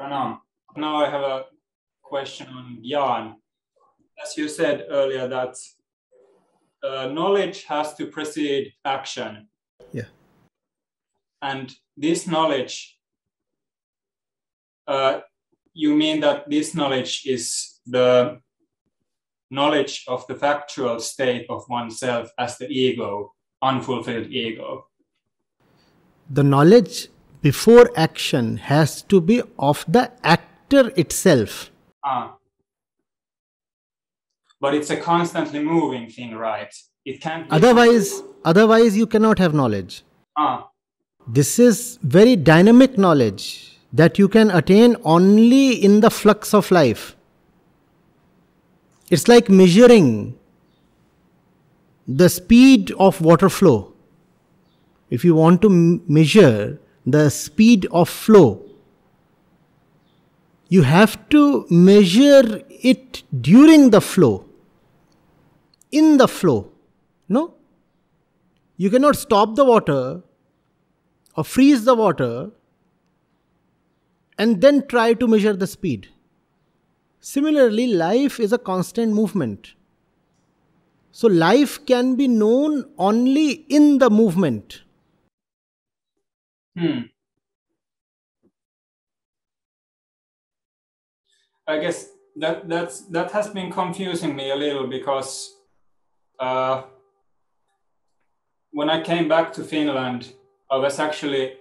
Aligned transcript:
Pranam. 0.00 0.38
Now 0.76 1.04
I 1.04 1.10
have 1.10 1.22
a 1.22 1.44
question 2.02 2.46
on 2.48 2.82
Gyan. 2.82 3.34
As 4.22 4.36
you 4.36 4.48
said 4.48 4.86
earlier, 4.88 5.28
that 5.28 5.54
uh, 6.82 7.08
knowledge 7.08 7.64
has 7.64 7.94
to 7.96 8.06
precede 8.06 8.72
action. 8.84 9.48
Yeah. 9.92 10.08
And 11.42 11.74
this 11.96 12.26
knowledge, 12.26 12.98
uh, 14.86 15.20
you 15.74 15.94
mean 15.94 16.20
that 16.20 16.48
this 16.48 16.74
knowledge 16.74 17.22
is 17.26 17.80
the 17.86 18.40
knowledge 19.50 20.04
of 20.08 20.26
the 20.26 20.34
factual 20.34 21.00
state 21.00 21.46
of 21.50 21.64
oneself 21.68 22.30
as 22.38 22.56
the 22.56 22.68
ego, 22.68 23.32
unfulfilled 23.62 24.28
ego? 24.28 24.86
The 26.30 26.44
knowledge 26.44 27.08
before 27.42 27.90
action 27.96 28.56
has 28.58 29.02
to 29.02 29.20
be 29.20 29.42
of 29.58 29.84
the 29.88 30.10
actor 30.22 30.92
itself. 30.96 31.70
Ah. 32.04 32.36
But 34.60 34.74
it's 34.74 34.90
a 34.90 34.96
constantly 34.96 35.62
moving 35.62 36.08
thing, 36.08 36.34
right? 36.34 36.74
It 37.04 37.20
can't. 37.20 37.48
Be 37.48 37.56
Otherwise, 37.56 38.22
otherwise 38.44 38.96
you 38.96 39.06
cannot 39.06 39.38
have 39.38 39.54
knowledge. 39.54 40.02
Ah. 40.36 40.68
This 41.26 41.58
is 41.58 41.98
very 42.02 42.36
dynamic 42.36 42.98
knowledge 42.98 43.78
that 43.92 44.18
you 44.18 44.28
can 44.28 44.50
attain 44.50 44.96
only 45.04 45.72
in 45.72 46.00
the 46.00 46.10
flux 46.10 46.54
of 46.54 46.70
life. 46.70 47.16
It's 49.10 49.26
like 49.28 49.48
measuring 49.48 50.38
the 52.06 52.28
speed 52.28 52.92
of 52.92 53.20
water 53.20 53.48
flow. 53.48 53.92
If 55.10 55.24
you 55.24 55.34
want 55.34 55.62
to 55.62 55.68
measure 55.68 56.78
the 57.06 57.30
speed 57.30 57.86
of 57.90 58.08
flow, 58.08 58.64
you 60.68 60.82
have 60.82 61.28
to 61.30 61.66
measure 61.68 62.62
it 62.68 63.22
during 63.40 63.90
the 63.90 64.00
flow, 64.00 64.44
in 65.90 66.16
the 66.16 66.28
flow. 66.28 66.70
No? 67.28 67.54
You 68.76 68.90
cannot 68.90 69.16
stop 69.16 69.56
the 69.56 69.64
water 69.64 70.22
or 71.36 71.44
freeze 71.44 71.84
the 71.84 71.94
water 71.94 72.50
and 74.38 74.60
then 74.60 74.86
try 74.86 75.12
to 75.12 75.26
measure 75.26 75.52
the 75.52 75.66
speed. 75.66 76.08
Similarly, 77.20 77.88
life 77.88 78.40
is 78.40 78.52
a 78.52 78.58
constant 78.58 79.12
movement. 79.12 79.74
So, 81.12 81.28
life 81.28 81.84
can 81.84 82.14
be 82.14 82.28
known 82.28 82.84
only 82.96 83.66
in 83.68 83.98
the 83.98 84.08
movement. 84.08 84.82
Hmm. 86.76 87.00
I 91.66 91.78
guess 91.78 92.08
that 92.36 92.68
that's 92.68 93.02
that 93.08 93.30
has 93.32 93.48
been 93.48 93.70
confusing 93.70 94.34
me 94.34 94.50
a 94.50 94.56
little 94.56 94.86
because 94.86 95.54
uh, 96.38 96.82
when 98.72 98.88
I 98.90 99.02
came 99.02 99.28
back 99.28 99.52
to 99.54 99.64
Finland, 99.64 100.32
I 100.70 100.76
was 100.78 100.98
actually 100.98 101.54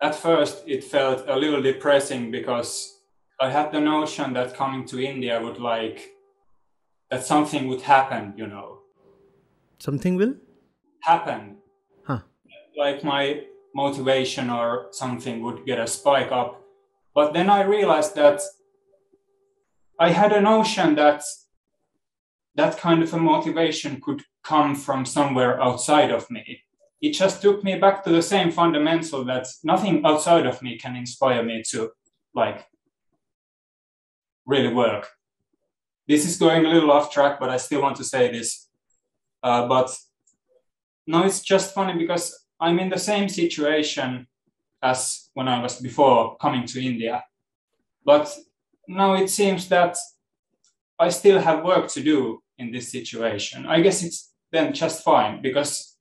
at 0.00 0.14
first 0.14 0.64
it 0.66 0.84
felt 0.84 1.24
a 1.28 1.36
little 1.36 1.62
depressing 1.62 2.30
because 2.30 3.00
I 3.40 3.50
had 3.50 3.72
the 3.72 3.80
notion 3.80 4.32
that 4.34 4.54
coming 4.54 4.84
to 4.86 4.98
India 5.00 5.40
would 5.40 5.58
like 5.58 6.10
that 7.10 7.24
something 7.24 7.68
would 7.68 7.82
happen, 7.82 8.34
you 8.36 8.46
know, 8.46 8.78
Something 9.78 10.16
will? 10.16 10.34
happen 11.02 11.56
Huh. 12.04 12.20
like 12.76 13.04
my 13.04 13.42
motivation 13.76 14.48
or 14.48 14.88
something 14.90 15.42
would 15.42 15.66
get 15.66 15.78
a 15.78 15.86
spike 15.86 16.32
up. 16.32 16.62
But 17.14 17.34
then 17.34 17.48
I 17.50 17.62
realized 17.62 18.14
that 18.16 18.40
I 20.00 20.10
had 20.10 20.32
a 20.32 20.40
notion 20.40 20.94
that 20.96 21.22
that 22.54 22.78
kind 22.78 23.02
of 23.02 23.12
a 23.12 23.18
motivation 23.18 24.00
could 24.00 24.22
come 24.42 24.74
from 24.74 25.04
somewhere 25.04 25.62
outside 25.62 26.10
of 26.10 26.30
me. 26.30 26.62
It 27.02 27.12
just 27.12 27.42
took 27.42 27.62
me 27.62 27.78
back 27.78 28.02
to 28.04 28.10
the 28.10 28.22
same 28.22 28.50
fundamental 28.50 29.24
that 29.24 29.46
nothing 29.62 30.04
outside 30.04 30.46
of 30.46 30.62
me 30.62 30.78
can 30.78 30.96
inspire 30.96 31.42
me 31.42 31.62
to 31.70 31.90
like 32.34 32.66
really 34.46 34.72
work. 34.72 35.08
This 36.08 36.24
is 36.24 36.38
going 36.38 36.64
a 36.64 36.70
little 36.70 36.90
off 36.90 37.12
track, 37.12 37.38
but 37.38 37.50
I 37.50 37.58
still 37.58 37.82
want 37.82 37.96
to 37.96 38.04
say 38.04 38.32
this. 38.32 38.68
Uh, 39.42 39.68
but 39.68 39.94
no, 41.06 41.24
it's 41.24 41.42
just 41.42 41.74
funny 41.74 41.98
because 41.98 42.45
I'm 42.60 42.78
in 42.78 42.88
the 42.88 42.98
same 42.98 43.28
situation 43.28 44.26
as 44.82 45.30
when 45.34 45.48
I 45.48 45.62
was 45.62 45.80
before 45.80 46.36
coming 46.38 46.66
to 46.66 46.84
India. 46.84 47.24
But 48.04 48.34
now 48.88 49.14
it 49.14 49.30
seems 49.30 49.68
that 49.68 49.96
I 50.98 51.08
still 51.10 51.40
have 51.40 51.64
work 51.64 51.88
to 51.92 52.02
do 52.02 52.42
in 52.58 52.72
this 52.72 52.90
situation. 52.90 53.66
I 53.66 53.80
guess 53.80 54.02
it's 54.02 54.32
then 54.52 54.72
just 54.72 55.02
fine 55.04 55.42
because 55.42 55.96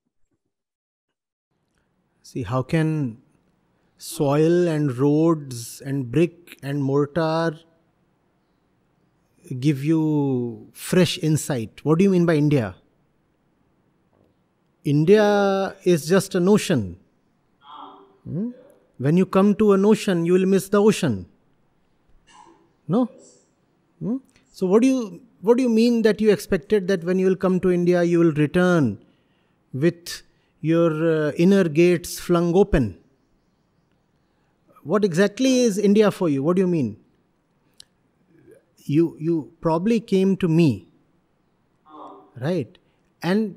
See, 2.24 2.44
how 2.44 2.64
can 2.64 3.22
soil 3.98 4.68
and 4.68 4.96
roads 4.98 5.82
and 5.82 6.12
brick 6.12 6.58
and 6.64 6.84
mortar 6.84 7.60
give 9.60 9.84
you 9.84 10.70
fresh 10.74 11.18
insight? 11.20 11.84
What 11.84 12.00
do 12.00 12.04
you 12.04 12.10
mean 12.10 12.26
by 12.26 12.36
India? 12.36 12.76
India 14.86 15.76
is 15.84 16.08
just 16.08 16.36
a 16.36 16.40
notion. 16.40 16.98
Hmm? 18.24 18.52
When 18.98 19.18
you 19.18 19.26
come 19.26 19.56
to 19.56 19.74
a 19.74 19.78
notion, 19.78 20.26
you 20.26 20.34
will 20.34 20.46
miss 20.46 20.70
the 20.70 20.82
ocean. 20.82 21.26
No? 22.88 23.10
Hmm? 24.00 24.18
So 24.52 24.68
what 24.68 24.84
do 24.84 24.88
you 24.88 25.22
what 25.42 25.58
do 25.58 25.64
you 25.64 25.70
mean 25.70 26.04
that 26.04 26.22
you 26.22 26.32
expected 26.32 26.88
that 26.88 27.04
when 27.04 27.20
you 27.20 27.26
will 27.26 27.36
come 27.36 27.60
to 27.60 27.72
India 27.72 28.04
you 28.04 28.20
will 28.20 28.32
return 28.32 29.00
with 29.74 30.22
your 30.62 30.92
uh, 31.08 31.32
inner 31.32 31.66
gates 31.66 32.20
flung 32.20 32.56
open? 32.56 32.98
What 34.84 35.04
exactly 35.04 35.60
is 35.62 35.80
India 35.80 36.12
for 36.12 36.30
you? 36.30 36.44
What 36.44 36.56
do 36.56 36.62
you 36.62 36.68
mean? 36.68 36.98
You 38.78 39.18
you 39.20 39.52
probably 39.62 40.00
came 40.00 40.38
to 40.38 40.48
me, 40.48 40.88
right? 42.40 42.78
And 43.24 43.56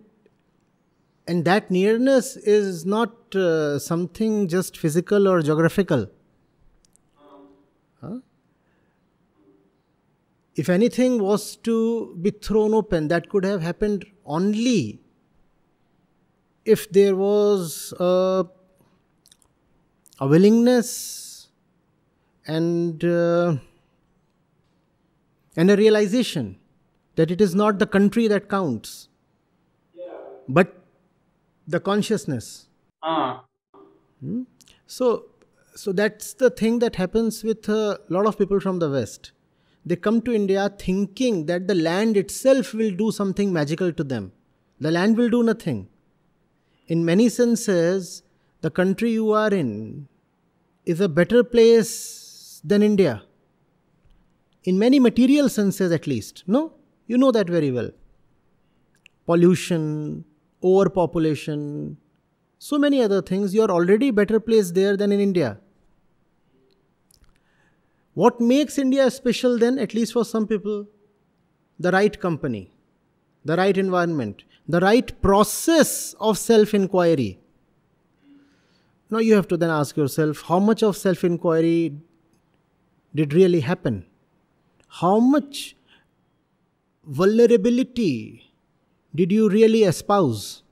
and 1.28 1.44
that 1.44 1.70
nearness 1.70 2.36
is 2.36 2.86
not 2.86 3.36
uh, 3.36 3.78
something 3.78 4.48
just 4.48 4.78
physical 4.78 5.28
or 5.28 5.42
geographical. 5.42 6.06
Huh? 8.00 8.20
If 10.56 10.70
anything 10.70 11.22
was 11.22 11.56
to 11.56 12.16
be 12.22 12.30
thrown 12.30 12.72
open, 12.72 13.08
that 13.08 13.28
could 13.28 13.44
have 13.44 13.60
happened 13.60 14.06
only 14.24 15.00
if 16.64 16.90
there 16.90 17.14
was 17.14 17.92
a, 18.00 18.46
a 20.20 20.26
willingness 20.26 21.48
and 22.46 23.04
uh, 23.04 23.56
and 25.56 25.70
a 25.70 25.76
realization 25.76 26.56
that 27.16 27.30
it 27.30 27.40
is 27.40 27.54
not 27.54 27.78
the 27.78 27.86
country 27.86 28.28
that 28.28 28.48
counts, 28.48 29.08
but 30.48 30.77
the 31.68 31.80
consciousness. 31.80 32.66
ah, 33.02 33.44
So, 34.86 35.26
so 35.74 35.92
that's 35.92 36.32
the 36.34 36.50
thing 36.50 36.78
that 36.80 36.96
happens 36.96 37.44
with 37.44 37.68
a 37.68 38.00
lot 38.08 38.26
of 38.26 38.38
people 38.38 38.58
from 38.58 38.78
the 38.78 38.90
West. 38.90 39.32
They 39.84 39.96
come 39.96 40.20
to 40.22 40.32
India 40.32 40.70
thinking 40.78 41.46
that 41.46 41.68
the 41.68 41.74
land 41.74 42.16
itself 42.16 42.72
will 42.74 42.90
do 42.90 43.10
something 43.10 43.52
magical 43.52 43.92
to 43.92 44.04
them. 44.04 44.32
The 44.80 44.90
land 44.90 45.16
will 45.16 45.28
do 45.28 45.42
nothing. 45.42 45.88
In 46.86 47.04
many 47.04 47.28
senses, 47.28 48.22
the 48.62 48.70
country 48.70 49.12
you 49.12 49.32
are 49.32 49.52
in 49.52 50.08
is 50.86 51.00
a 51.00 51.08
better 51.08 51.44
place 51.44 52.60
than 52.64 52.82
India. 52.82 53.22
In 54.64 54.78
many 54.78 54.98
material 54.98 55.48
senses, 55.48 55.92
at 55.92 56.06
least. 56.06 56.44
No? 56.46 56.72
You 57.06 57.18
know 57.18 57.30
that 57.30 57.48
very 57.48 57.70
well. 57.70 57.90
Pollution, 59.26 60.24
overpopulation, 60.62 61.96
so 62.58 62.78
many 62.78 63.02
other 63.02 63.22
things. 63.22 63.54
You 63.54 63.62
are 63.62 63.70
already 63.70 64.10
better 64.10 64.40
placed 64.40 64.74
there 64.74 64.96
than 64.96 65.12
in 65.12 65.20
India. 65.20 65.58
What 68.14 68.40
makes 68.40 68.78
India 68.78 69.10
special 69.10 69.58
then, 69.58 69.78
at 69.78 69.94
least 69.94 70.12
for 70.12 70.24
some 70.24 70.46
people? 70.46 70.86
The 71.78 71.92
right 71.92 72.18
company, 72.18 72.72
the 73.44 73.56
right 73.56 73.76
environment, 73.76 74.42
the 74.66 74.80
right 74.80 75.22
process 75.22 76.14
of 76.18 76.36
self 76.36 76.74
inquiry. 76.74 77.38
Now 79.10 79.18
you 79.18 79.34
have 79.34 79.48
to 79.48 79.56
then 79.56 79.70
ask 79.70 79.96
yourself 79.96 80.42
how 80.42 80.58
much 80.58 80.82
of 80.82 80.96
self 80.96 81.22
inquiry 81.22 81.96
did 83.14 83.32
really 83.32 83.60
happen? 83.60 84.04
How 84.88 85.18
much 85.20 85.76
vulnerability 87.04 88.47
did 89.14 89.32
you 89.32 89.48
really 89.48 89.84
espouse? 89.84 90.62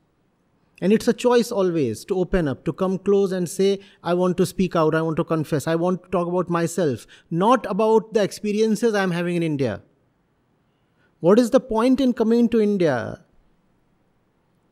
And 0.81 0.93
it's 0.93 1.09
a 1.09 1.15
choice 1.15 1.51
always 1.51 2.05
to 2.05 2.19
open 2.19 2.47
up, 2.47 2.65
to 2.67 2.73
come 2.73 2.99
close 2.99 3.33
and 3.33 3.49
say, 3.49 3.81
I 4.03 4.13
want 4.13 4.37
to 4.37 4.45
speak 4.45 4.77
out, 4.77 4.95
I 4.95 5.01
want 5.01 5.17
to 5.17 5.25
confess, 5.25 5.67
I 5.67 5.75
want 5.75 6.03
to 6.05 6.11
talk 6.11 6.29
about 6.29 6.51
myself, 6.51 7.07
not 7.31 7.65
about 7.67 8.13
the 8.13 8.23
experiences 8.23 8.95
I'm 8.95 9.11
having 9.11 9.37
in 9.37 9.43
India. 9.43 9.83
What 11.21 11.39
is 11.39 11.51
the 11.51 11.61
point 11.61 11.99
in 12.01 12.13
coming 12.13 12.51
to 12.51 12.61
India 12.61 13.25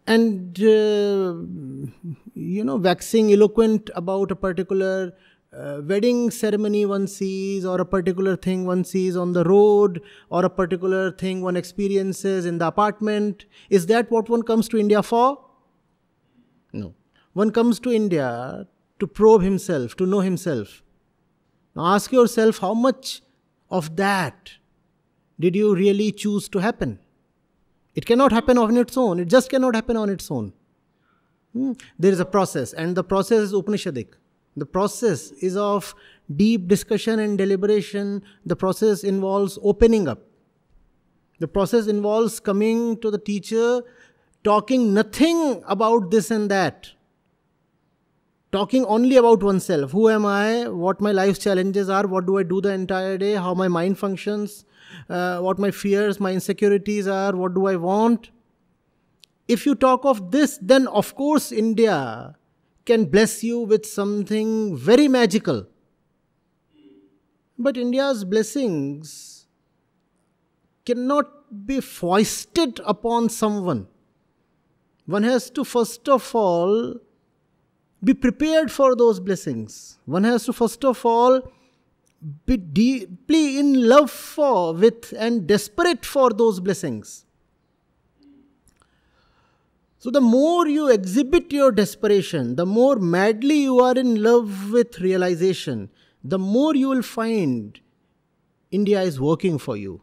and, 0.06 0.58
uh, 0.60 1.34
you 2.34 2.64
know, 2.64 2.76
waxing 2.76 3.32
eloquent 3.32 3.88
about 3.94 4.30
a 4.30 4.36
particular 4.36 5.14
uh, 5.56 5.80
wedding 5.82 6.30
ceremony 6.30 6.84
one 6.86 7.06
sees, 7.06 7.64
or 7.64 7.80
a 7.80 7.84
particular 7.84 8.36
thing 8.36 8.66
one 8.66 8.84
sees 8.84 9.16
on 9.16 9.32
the 9.32 9.44
road, 9.44 10.00
or 10.30 10.44
a 10.44 10.50
particular 10.50 11.10
thing 11.10 11.42
one 11.42 11.56
experiences 11.56 12.46
in 12.46 12.58
the 12.58 12.66
apartment? 12.66 13.44
Is 13.70 13.86
that 13.86 14.10
what 14.10 14.28
one 14.28 14.42
comes 14.42 14.68
to 14.68 14.78
India 14.78 15.02
for? 15.02 15.44
No. 16.72 16.94
One 17.32 17.50
comes 17.50 17.80
to 17.80 17.92
India 17.92 18.66
to 18.98 19.06
probe 19.06 19.42
himself, 19.42 19.96
to 19.96 20.06
know 20.06 20.20
himself. 20.20 20.82
Now 21.74 21.86
ask 21.94 22.12
yourself 22.12 22.58
how 22.58 22.74
much 22.74 23.22
of 23.70 23.96
that 23.96 24.52
did 25.38 25.56
you 25.56 25.74
really 25.74 26.12
choose 26.12 26.48
to 26.50 26.58
happen? 26.58 27.00
It 27.94 28.06
cannot 28.06 28.32
happen 28.32 28.58
on 28.58 28.76
its 28.76 28.96
own. 28.96 29.20
It 29.20 29.28
just 29.28 29.50
cannot 29.50 29.74
happen 29.74 29.96
on 29.96 30.08
its 30.08 30.30
own. 30.30 30.52
Hmm. 31.52 31.72
There 31.98 32.12
is 32.12 32.20
a 32.20 32.24
process, 32.24 32.72
and 32.72 32.96
the 32.96 33.04
process 33.04 33.38
is 33.38 33.52
Upanishadic. 33.52 34.14
The 34.56 34.66
process 34.66 35.30
is 35.32 35.56
of 35.56 35.94
deep 36.34 36.68
discussion 36.68 37.18
and 37.18 37.36
deliberation. 37.36 38.22
The 38.46 38.56
process 38.56 39.04
involves 39.04 39.58
opening 39.62 40.08
up. 40.08 40.20
The 41.40 41.48
process 41.48 41.86
involves 41.88 42.40
coming 42.40 42.98
to 43.00 43.10
the 43.10 43.18
teacher 43.18 43.82
talking 44.44 44.92
nothing 44.92 45.62
about 45.66 46.10
this 46.10 46.30
and 46.30 46.50
that. 46.50 46.90
Talking 48.52 48.84
only 48.84 49.16
about 49.16 49.42
oneself. 49.42 49.90
Who 49.90 50.08
am 50.08 50.24
i? 50.24 50.68
What 50.68 51.00
my 51.00 51.10
life's 51.10 51.40
challenges 51.40 51.88
are? 51.88 52.06
What 52.06 52.26
do 52.26 52.38
i 52.38 52.44
do 52.44 52.60
the 52.60 52.72
entire 52.72 53.18
day? 53.18 53.34
How 53.34 53.54
my 53.54 53.66
mind 53.66 53.98
functions? 53.98 54.64
Uh, 55.08 55.40
what 55.40 55.58
my 55.58 55.72
fears 55.72 56.20
my 56.20 56.32
insecurities 56.32 57.08
are? 57.08 57.34
What 57.34 57.54
do 57.54 57.66
i 57.66 57.74
want? 57.74 58.30
If 59.48 59.66
you 59.66 59.74
talk 59.74 60.04
of 60.04 60.30
this 60.30 60.58
then 60.62 60.86
of 60.86 61.14
course 61.16 61.50
india 61.52 62.36
can 62.84 63.04
bless 63.04 63.42
you 63.42 63.60
with 63.60 63.86
something 63.86 64.76
very 64.76 65.08
magical 65.08 65.66
but 67.58 67.76
india's 67.76 68.24
blessings 68.24 69.46
cannot 70.84 71.32
be 71.66 71.80
foisted 71.80 72.80
upon 72.84 73.28
someone 73.28 73.86
one 75.06 75.22
has 75.22 75.50
to 75.50 75.64
first 75.64 76.08
of 76.08 76.34
all 76.34 76.94
be 78.04 78.12
prepared 78.12 78.70
for 78.70 78.94
those 78.94 79.18
blessings. 79.18 79.98
One 80.04 80.24
has 80.24 80.44
to 80.44 80.52
first 80.52 80.84
of 80.84 81.04
all 81.06 81.40
be 82.46 82.56
deeply 82.56 83.58
in 83.58 83.88
love 83.88 84.10
for, 84.10 84.74
with, 84.74 85.12
and 85.16 85.46
desperate 85.46 86.04
for 86.04 86.30
those 86.30 86.60
blessings. 86.60 87.24
So, 90.04 90.10
the 90.10 90.20
more 90.20 90.68
you 90.68 90.90
exhibit 90.90 91.50
your 91.50 91.72
desperation, 91.72 92.56
the 92.56 92.66
more 92.66 92.96
madly 92.96 93.62
you 93.62 93.80
are 93.80 93.96
in 93.98 94.22
love 94.22 94.70
with 94.70 95.00
realization, 95.00 95.88
the 96.22 96.38
more 96.38 96.74
you 96.76 96.90
will 96.90 97.00
find 97.00 97.80
India 98.70 99.00
is 99.00 99.18
working 99.18 99.58
for 99.58 99.78
you. 99.78 100.02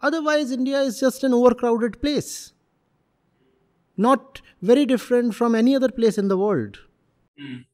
Otherwise, 0.00 0.52
India 0.52 0.80
is 0.82 1.00
just 1.00 1.24
an 1.24 1.34
overcrowded 1.34 2.00
place 2.00 2.52
not 3.96 4.40
very 4.62 4.86
different 4.86 5.34
from 5.34 5.56
any 5.56 5.74
other 5.74 5.90
place 5.90 6.16
in 6.16 6.28
the 6.28 6.38
world. 6.38 6.78
Mm. 7.42 7.64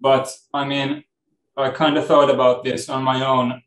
But 0.00 0.32
I 0.54 0.64
mean, 0.64 1.02
I 1.56 1.70
kind 1.70 1.98
of 1.98 2.06
thought 2.06 2.30
about 2.30 2.62
this 2.62 2.88
on 2.88 3.02
my 3.02 3.26
own, 3.26 3.60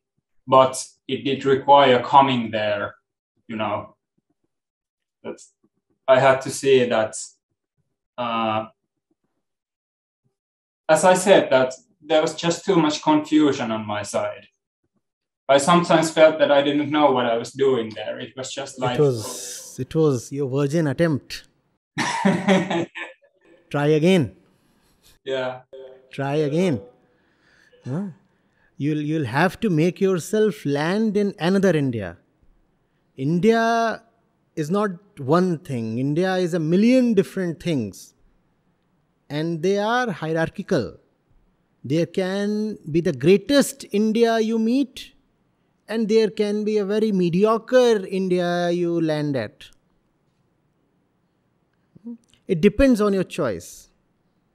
but 0.48 0.82
it 1.10 1.26
did 1.26 1.44
require 1.44 2.02
coming 2.02 2.52
there, 2.52 2.96
you 3.50 3.58
know. 3.58 3.93
That 5.24 5.40
I 6.08 6.20
had 6.20 6.42
to 6.42 6.50
say 6.50 6.90
that, 6.90 7.16
uh, 8.18 8.66
as 10.90 11.04
I 11.04 11.14
said, 11.14 11.50
that 11.50 11.74
there 12.02 12.22
was 12.22 12.36
just 12.36 12.66
too 12.66 12.76
much 12.76 13.02
confusion 13.02 13.72
on 13.72 13.88
my 13.88 14.04
side. 14.04 14.48
I 15.48 15.58
sometimes 15.58 16.12
felt 16.12 16.40
that 16.40 16.52
I 16.52 16.62
didn't 16.62 16.90
know 16.90 17.12
what 17.12 17.26
I 17.26 17.38
was 17.38 17.52
doing 17.52 17.92
there. 17.96 18.20
It 18.20 18.34
was 18.36 18.54
just 18.54 18.80
like 18.80 18.98
it 18.98 19.02
was 19.02 19.78
it 19.80 19.94
was 19.96 20.32
your 20.32 20.50
virgin 20.50 20.88
attempt. 20.88 21.48
Try 23.70 23.88
again. 23.88 24.36
Yeah. 25.24 25.62
Try 26.12 26.36
again. 26.36 26.82
Huh? 27.86 28.08
You'll 28.78 29.02
you'll 29.02 29.26
have 29.26 29.60
to 29.62 29.70
make 29.70 30.00
yourself 30.00 30.66
land 30.66 31.18
in 31.18 31.34
another 31.40 31.76
India. 31.76 32.18
India 33.18 34.02
is 34.56 34.70
not 34.70 34.92
one 35.20 35.58
thing. 35.60 35.98
India 35.98 36.36
is 36.36 36.54
a 36.54 36.60
million 36.60 37.14
different 37.14 37.62
things. 37.62 38.14
And 39.30 39.64
they 39.64 39.80
are 39.80 40.12
hierarchical. 40.12 40.98
There 41.84 42.06
can 42.06 42.78
be 42.92 43.02
the 43.02 43.14
greatest 43.14 43.86
India 43.92 44.40
you 44.40 44.60
meet 44.60 45.14
and 45.88 46.08
there 46.08 46.30
can 46.30 46.64
be 46.64 46.78
a 46.78 46.86
very 46.86 47.12
mediocre 47.12 48.06
India 48.06 48.70
you 48.72 49.02
land 49.02 49.36
at. 49.36 49.66
It 52.48 52.62
depends 52.62 53.02
on 53.02 53.14
your 53.14 53.24
choice. 53.24 53.90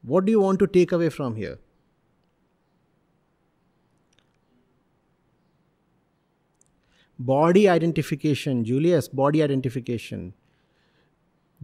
What 0.03 0.25
do 0.25 0.33
you 0.33 0.41
want 0.41 0.59
to 0.61 0.67
take 0.67 0.93
away 0.93 1.09
from 1.09 1.37
here? 1.37 1.59
Body 7.19 7.69
identification, 7.69 8.65
Julius, 8.65 9.09
body 9.09 9.43
identification. 9.43 10.35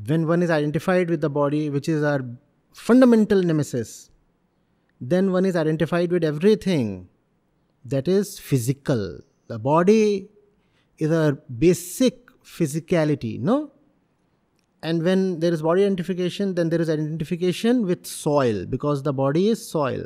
When 0.07 0.27
one 0.27 0.43
is 0.43 0.51
identified 0.51 1.09
with 1.09 1.21
the 1.21 1.31
body, 1.31 1.71
which 1.71 1.89
is 1.89 2.03
our 2.03 2.21
fundamental 2.73 3.43
nemesis, 3.43 4.11
then 5.01 5.31
one 5.31 5.45
is 5.45 5.55
identified 5.55 6.11
with 6.11 6.25
everything 6.25 7.09
that 7.85 8.09
is 8.09 8.39
physical, 8.39 9.21
the 9.47 9.59
body 9.59 10.29
is 10.99 11.11
a 11.11 11.39
basic 11.59 12.27
physicality, 12.43 13.39
no? 13.39 13.71
And 14.83 15.03
when 15.03 15.41
there 15.41 15.53
is 15.53 15.63
body 15.63 15.85
identification, 15.85 16.55
then 16.55 16.69
there 16.69 16.81
is 16.81 16.91
identification 16.91 17.87
with 17.87 18.05
soil 18.07 18.67
because 18.67 19.03
the 19.03 19.13
body 19.13 19.49
is 19.49 19.67
soil. 19.67 20.05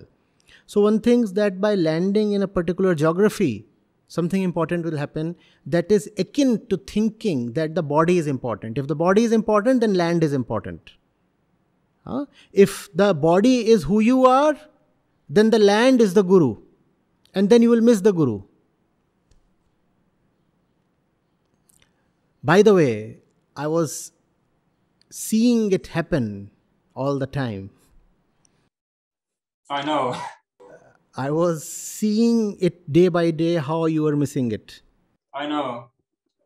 So 0.66 0.82
one 0.82 1.00
thinks 1.00 1.32
that 1.32 1.60
by 1.60 1.74
landing 1.74 2.32
in 2.32 2.42
a 2.42 2.48
particular 2.48 2.94
geography, 2.94 3.66
something 4.08 4.42
important 4.42 4.84
will 4.84 4.96
happen 4.96 5.36
that 5.66 5.92
is 5.92 6.10
akin 6.18 6.66
to 6.68 6.76
thinking 6.76 7.52
that 7.52 7.74
the 7.74 7.82
body 7.82 8.18
is 8.18 8.26
important. 8.26 8.78
If 8.78 8.88
the 8.88 8.96
body 8.96 9.24
is 9.24 9.32
important, 9.32 9.82
then 9.82 9.94
land 9.94 10.24
is 10.24 10.32
important. 10.32 10.92
Huh? 12.06 12.24
If 12.52 12.88
the 12.94 13.14
body 13.14 13.68
is 13.68 13.84
who 13.84 14.00
you 14.00 14.24
are, 14.26 14.56
then 15.28 15.50
the 15.50 15.58
land 15.58 16.00
is 16.00 16.14
the 16.14 16.24
guru. 16.24 16.56
And 17.34 17.50
then 17.50 17.60
you 17.60 17.68
will 17.68 17.82
miss 17.82 18.00
the 18.00 18.12
guru. 18.12 18.42
By 22.42 22.62
the 22.62 22.72
way, 22.72 23.18
I 23.54 23.66
was 23.66 24.12
seeing 25.10 25.70
it 25.72 25.88
happen 25.88 26.50
all 26.94 27.18
the 27.18 27.26
time. 27.26 27.70
I 29.68 29.84
know. 29.84 30.16
I 31.18 31.30
was 31.30 31.68
seeing 31.68 32.56
it 32.60 32.90
day 32.90 33.08
by 33.08 33.30
day 33.32 33.56
how 33.56 33.86
you 33.86 34.04
were 34.04 34.16
missing 34.16 34.52
it. 34.52 34.82
I 35.34 35.46
know. 35.46 35.90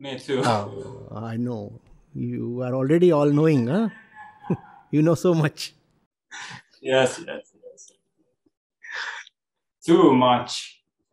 Me 0.00 0.18
too. 0.18 0.42
Oh, 0.44 1.08
I 1.14 1.36
know. 1.36 1.80
You 2.14 2.62
are 2.62 2.74
already 2.74 3.12
all 3.12 3.30
knowing, 3.30 3.66
huh? 3.68 3.90
you 4.90 5.02
know 5.02 5.14
so 5.14 5.34
much. 5.34 5.74
Yes, 6.80 7.20
yes, 7.26 7.52
yes. 7.62 7.92
Too 9.84 10.14
much. 10.14 10.82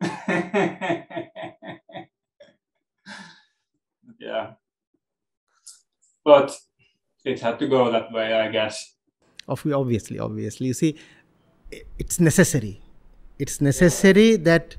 yeah 4.18 4.54
but 6.24 6.54
it 7.24 7.40
had 7.40 7.58
to 7.58 7.66
go 7.68 7.90
that 7.90 8.12
way, 8.12 8.32
I 8.32 8.50
guess. 8.50 8.94
Obviously, 9.48 10.18
obviously. 10.18 10.66
You 10.68 10.74
see, 10.74 10.96
it's 11.98 12.20
necessary. 12.20 12.80
It's 13.40 13.60
necessary 13.60 14.36
that 14.36 14.76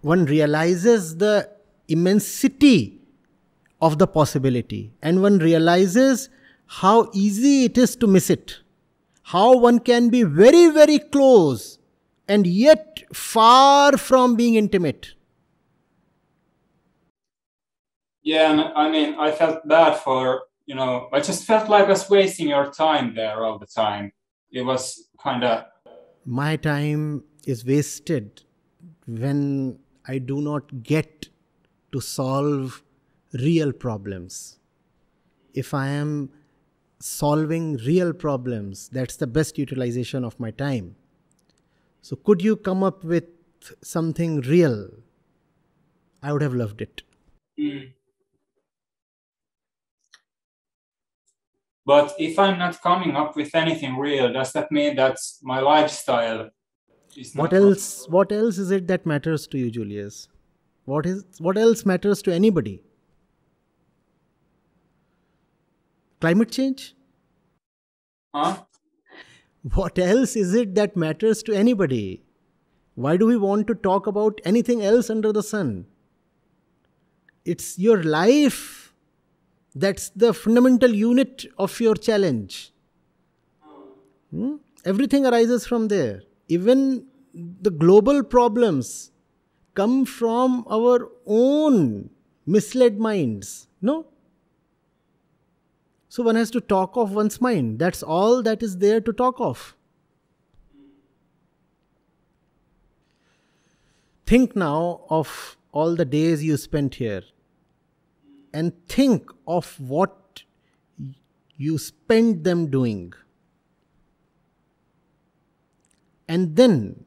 one 0.00 0.24
realizes 0.24 1.18
the 1.18 1.50
immensity 1.86 2.98
of 3.82 3.98
the 3.98 4.06
possibility 4.06 4.92
and 5.02 5.20
one 5.20 5.38
realizes 5.38 6.30
how 6.66 7.10
easy 7.12 7.64
it 7.64 7.76
is 7.76 7.96
to 7.96 8.06
miss 8.06 8.30
it. 8.30 8.60
How 9.22 9.56
one 9.56 9.80
can 9.80 10.08
be 10.08 10.22
very, 10.22 10.68
very 10.70 10.98
close 10.98 11.78
and 12.26 12.46
yet 12.46 13.02
far 13.12 13.98
from 13.98 14.34
being 14.34 14.54
intimate. 14.54 15.14
Yeah, 18.22 18.50
and 18.50 18.60
I 18.60 18.90
mean, 18.90 19.14
I 19.18 19.30
felt 19.30 19.68
bad 19.68 19.98
for 19.98 20.42
you 20.70 20.76
know, 20.76 21.08
I 21.12 21.18
just 21.18 21.44
felt 21.44 21.68
like 21.68 21.86
I 21.86 21.88
was 21.88 22.08
wasting 22.08 22.48
your 22.48 22.70
time 22.70 23.16
there 23.16 23.44
all 23.44 23.58
the 23.58 23.66
time. 23.66 24.12
It 24.52 24.62
was 24.62 25.08
kind 25.20 25.42
of. 25.42 25.64
My 26.24 26.54
time 26.54 27.24
is 27.46 27.64
wasted 27.64 28.42
when 29.06 29.78
I 30.06 30.18
do 30.18 30.40
not 30.40 30.82
get 30.82 31.28
to 31.92 32.00
solve 32.00 32.82
real 33.32 33.72
problems. 33.72 34.58
If 35.54 35.74
I 35.74 35.88
am 35.88 36.30
solving 37.00 37.76
real 37.78 38.12
problems, 38.12 38.88
that's 38.88 39.16
the 39.16 39.26
best 39.26 39.58
utilization 39.58 40.24
of 40.24 40.38
my 40.38 40.50
time. 40.50 40.96
So, 42.02 42.16
could 42.16 42.42
you 42.42 42.56
come 42.56 42.82
up 42.82 43.04
with 43.04 43.24
something 43.82 44.40
real? 44.40 44.90
I 46.22 46.32
would 46.32 46.42
have 46.42 46.54
loved 46.54 46.80
it. 46.80 47.02
Mm. 47.58 47.92
But 51.84 52.14
if 52.18 52.38
I'm 52.38 52.58
not 52.58 52.80
coming 52.80 53.16
up 53.16 53.36
with 53.36 53.54
anything 53.54 53.96
real, 53.96 54.32
does 54.32 54.52
that 54.52 54.70
mean 54.70 54.96
that 54.96 55.16
my 55.42 55.60
lifestyle 55.60 56.50
What 57.34 57.52
else 57.52 58.08
what 58.08 58.32
else 58.32 58.58
is 58.58 58.70
it 58.70 58.86
that 58.88 59.06
matters 59.06 59.46
to 59.48 59.58
you, 59.58 59.70
Julius? 59.70 60.28
What 60.84 61.06
is 61.06 61.24
what 61.38 61.58
else 61.58 61.84
matters 61.84 62.22
to 62.22 62.32
anybody? 62.32 62.80
Climate 66.20 66.50
change? 66.50 66.94
Huh? 68.34 68.58
What 69.74 69.98
else 69.98 70.36
is 70.36 70.54
it 70.54 70.74
that 70.74 70.96
matters 70.96 71.42
to 71.44 71.52
anybody? 71.52 72.22
Why 72.94 73.16
do 73.16 73.26
we 73.26 73.36
want 73.36 73.66
to 73.68 73.74
talk 73.74 74.06
about 74.06 74.40
anything 74.44 74.82
else 74.82 75.10
under 75.10 75.32
the 75.32 75.42
sun? 75.42 75.86
It's 77.44 77.78
your 77.78 78.02
life 78.02 78.94
that's 79.74 80.10
the 80.10 80.32
fundamental 80.34 80.94
unit 80.94 81.46
of 81.58 81.78
your 81.80 81.94
challenge. 81.94 82.72
Hmm? 84.30 84.56
Everything 84.84 85.26
arises 85.26 85.66
from 85.66 85.88
there. 85.88 86.22
Even 86.50 87.06
the 87.32 87.70
global 87.70 88.24
problems 88.24 89.12
come 89.74 90.04
from 90.04 90.64
our 90.68 91.08
own 91.24 92.10
misled 92.44 92.98
minds. 92.98 93.68
No? 93.80 94.06
So 96.08 96.24
one 96.24 96.34
has 96.34 96.50
to 96.50 96.60
talk 96.60 96.96
of 96.96 97.12
one's 97.12 97.40
mind. 97.40 97.78
That's 97.78 98.02
all 98.02 98.42
that 98.42 98.64
is 98.64 98.78
there 98.78 99.00
to 99.00 99.12
talk 99.12 99.36
of. 99.38 99.76
Think 104.26 104.56
now 104.56 105.02
of 105.08 105.56
all 105.70 105.94
the 105.94 106.04
days 106.04 106.42
you 106.42 106.56
spent 106.56 106.96
here 106.96 107.22
and 108.52 108.72
think 108.88 109.30
of 109.46 109.78
what 109.78 110.42
you 111.56 111.78
spent 111.78 112.42
them 112.42 112.70
doing. 112.70 113.12
And 116.30 116.54
then 116.54 117.06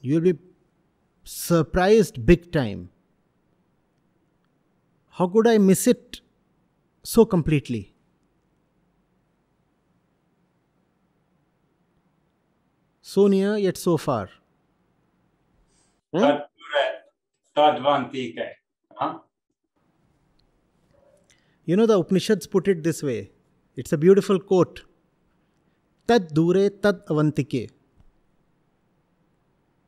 you'll 0.00 0.22
be 0.22 0.34
surprised 1.22 2.24
big 2.24 2.50
time. 2.50 2.88
How 5.18 5.26
could 5.26 5.46
I 5.46 5.58
miss 5.58 5.86
it 5.86 6.20
so 7.02 7.26
completely? 7.26 7.92
so 13.12 13.26
near 13.32 13.56
yet 13.58 13.76
so 13.76 13.96
far. 14.02 14.30
Hmm? 16.14 16.22
Huh? 19.00 19.18
You 21.66 21.76
know, 21.76 21.86
the 21.86 21.98
Upanishads 21.98 22.46
put 22.46 22.68
it 22.68 22.82
this 22.82 23.02
way. 23.02 23.30
It's 23.76 23.92
a 23.92 23.98
beautiful 23.98 24.40
quote. 24.40 24.82
Tad 26.08 26.32
dure 26.38 26.70
tad 26.70 27.04
avantike. 27.06 27.70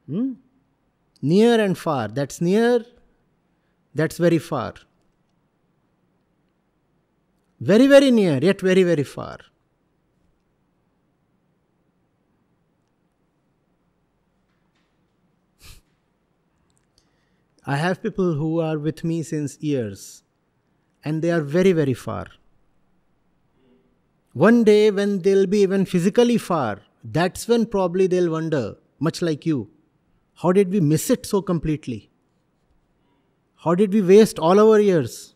Hmm? 0.07 0.33
Near 1.23 1.61
and 1.61 1.77
far. 1.79 2.09
That's 2.09 2.41
near, 2.41 2.85
that's 3.95 4.19
very 4.19 4.39
far. 4.39 4.75
Very, 7.61 7.87
very 7.87 8.11
near, 8.11 8.39
yet 8.43 8.61
very, 8.61 8.83
very 8.83 9.05
far. 9.05 9.39
I 17.67 17.77
have 17.77 18.03
people 18.03 18.35
who 18.35 18.61
are 18.61 18.79
with 18.79 19.05
me 19.05 19.23
since 19.23 19.57
years 19.61 20.23
and 21.05 21.23
they 21.23 21.31
are 21.31 21.41
very, 21.41 21.73
very 21.73 21.95
far. 21.95 22.27
One 24.33 24.65
day, 24.65 24.91
when 24.91 25.21
they'll 25.21 25.47
be 25.47 25.61
even 25.61 25.85
physically 25.87 26.39
far, 26.39 26.81
that's 27.05 27.47
when 27.47 27.67
probably 27.67 28.07
they'll 28.09 28.31
wonder, 28.31 28.77
much 28.99 29.23
like 29.23 29.47
you, 29.47 29.71
how 30.43 30.53
did 30.53 30.71
we 30.71 30.81
miss 30.81 31.11
it 31.11 31.27
so 31.27 31.41
completely? 31.43 32.11
How 33.57 33.75
did 33.75 33.93
we 33.93 34.03
waste 34.03 34.39
all 34.39 34.61
our 34.61 34.79
years? 34.81 35.35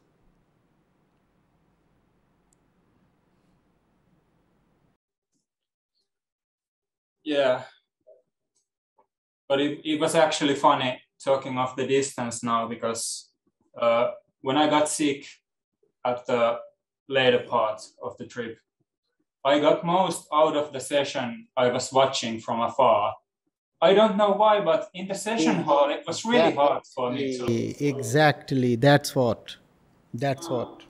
Yeah. 7.25 7.63
But 9.49 9.61
it, 9.61 9.81
it 9.85 10.01
was 10.01 10.15
actually 10.15 10.55
funny 10.55 11.01
talking 11.23 11.59
of 11.59 11.75
the 11.77 11.87
distance 11.87 12.43
now 12.43 12.69
because 12.69 13.31
uh, 13.81 14.13
when 14.41 14.57
I 14.57 14.69
got 14.69 14.89
sick 14.89 15.27
at 16.05 16.27
the 16.27 16.59
later 17.09 17.41
part 17.41 17.83
of 18.03 18.17
the 18.19 18.27
trip, 18.27 18.59
I 19.45 19.59
got 19.59 19.85
most 19.85 20.27
out 20.33 20.57
of 20.57 20.73
the 20.73 20.81
session 20.81 21.49
I 21.57 21.69
was 21.69 21.93
watching 21.93 22.41
from 22.41 22.61
afar. 22.61 23.15
I 23.81 23.95
don't 23.95 24.17
know 24.17 24.33
why, 24.33 24.61
but 24.61 24.91
in 24.93 25.07
the 25.07 25.15
session 25.15 25.63
hall, 25.63 25.89
it 25.91 26.05
was 26.07 26.25
really 26.25 26.53
hard 26.53 26.85
for 26.85 27.13
me 27.13 27.39
to. 27.39 27.85
Exactly, 27.85 28.75
that's 28.75 29.15
what. 29.15 29.57
That's 30.13 30.51
what. 30.51 30.83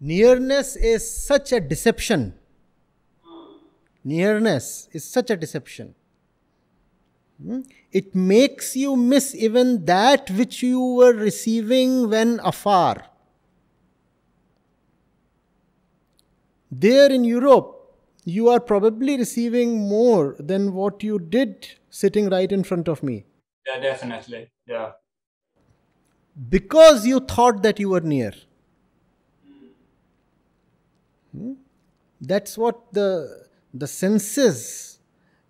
Nearness 0.00 0.76
is 0.76 1.10
such 1.10 1.50
a 1.52 1.60
deception. 1.60 2.34
Nearness 4.04 4.88
is 4.92 5.02
such 5.02 5.30
a 5.30 5.36
deception. 5.36 5.94
Hmm? 7.42 7.62
It 7.90 8.14
makes 8.14 8.76
you 8.76 8.94
miss 8.96 9.34
even 9.34 9.86
that 9.86 10.30
which 10.30 10.62
you 10.62 10.80
were 10.80 11.14
receiving 11.14 12.10
when 12.10 12.38
afar. 12.44 13.06
There 16.70 17.10
in 17.10 17.24
Europe, 17.24 17.73
you 18.24 18.48
are 18.48 18.60
probably 18.60 19.16
receiving 19.16 19.88
more 19.88 20.36
than 20.38 20.72
what 20.72 21.02
you 21.02 21.18
did 21.18 21.68
sitting 21.90 22.30
right 22.30 22.50
in 22.50 22.64
front 22.64 22.88
of 22.88 23.02
me. 23.02 23.26
Yeah, 23.66 23.80
definitely. 23.80 24.50
Yeah. 24.66 24.92
Because 26.48 27.06
you 27.06 27.20
thought 27.20 27.62
that 27.62 27.78
you 27.78 27.90
were 27.90 28.00
near. 28.00 28.32
Hmm? 31.32 31.52
That's 32.20 32.56
what 32.56 32.92
the, 32.92 33.46
the 33.72 33.86
senses 33.86 34.98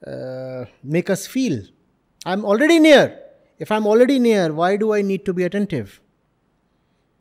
uh, 0.06 0.64
make 0.82 1.08
us 1.08 1.26
feel. 1.26 1.62
I'm 2.26 2.44
already 2.44 2.78
near. 2.80 3.20
If 3.58 3.70
I'm 3.70 3.86
already 3.86 4.18
near, 4.18 4.52
why 4.52 4.76
do 4.76 4.92
I 4.92 5.02
need 5.02 5.24
to 5.26 5.32
be 5.32 5.44
attentive? 5.44 6.00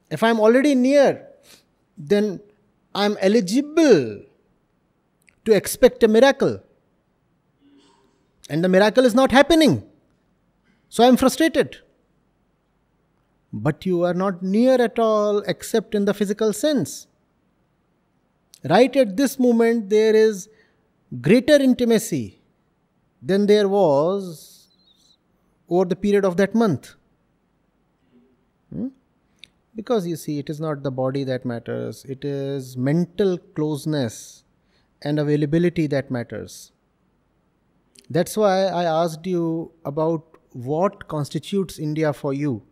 If 0.10 0.24
I'm 0.24 0.40
already 0.40 0.74
near, 0.76 1.28
then 1.98 2.40
I'm 2.96 3.18
eligible 3.22 4.24
to 5.46 5.52
expect 5.52 6.04
a 6.04 6.08
miracle. 6.08 6.62
And 8.50 8.64
the 8.64 8.70
miracle 8.70 9.06
is 9.06 9.16
not 9.16 9.32
happening. 9.32 9.84
So 10.90 11.04
I'm 11.04 11.18
frustrated. 11.18 11.78
But 13.52 13.86
you 13.86 14.04
are 14.04 14.14
not 14.14 14.42
near 14.42 14.82
at 14.82 15.00
all 15.00 15.40
except 15.40 15.96
in 15.96 16.06
the 16.06 16.14
physical 16.14 16.54
sense. 16.54 17.08
Right 18.70 18.96
at 18.96 19.18
this 19.18 19.38
moment, 19.38 19.90
there 19.90 20.16
is 20.16 20.50
greater 21.22 21.56
intimacy 21.56 22.42
than 23.22 23.46
there 23.46 23.68
was 23.68 24.68
over 25.70 25.86
the 25.86 25.96
period 25.96 26.26
of 26.26 26.38
that 26.38 26.56
month. 26.56 26.96
Hmm? 28.74 28.88
Because 29.76 30.08
you 30.08 30.16
see, 30.16 30.40
it 30.40 30.50
is 30.50 30.60
not 30.60 30.84
the 30.84 30.92
body 30.92 31.24
that 31.24 31.46
matters, 31.46 32.06
it 32.06 32.24
is 32.24 32.78
mental 32.78 33.38
closeness 33.38 34.43
and 35.04 35.20
availability 35.20 35.88
that 35.88 36.10
matters. 36.10 36.72
That's 38.10 38.36
why 38.38 38.66
I 38.66 38.84
asked 38.84 39.26
you 39.26 39.72
about 39.86 40.24
what 40.52 41.08
constitutes 41.08 41.80
India 41.80 42.14
for 42.14 42.34
you 42.34 42.64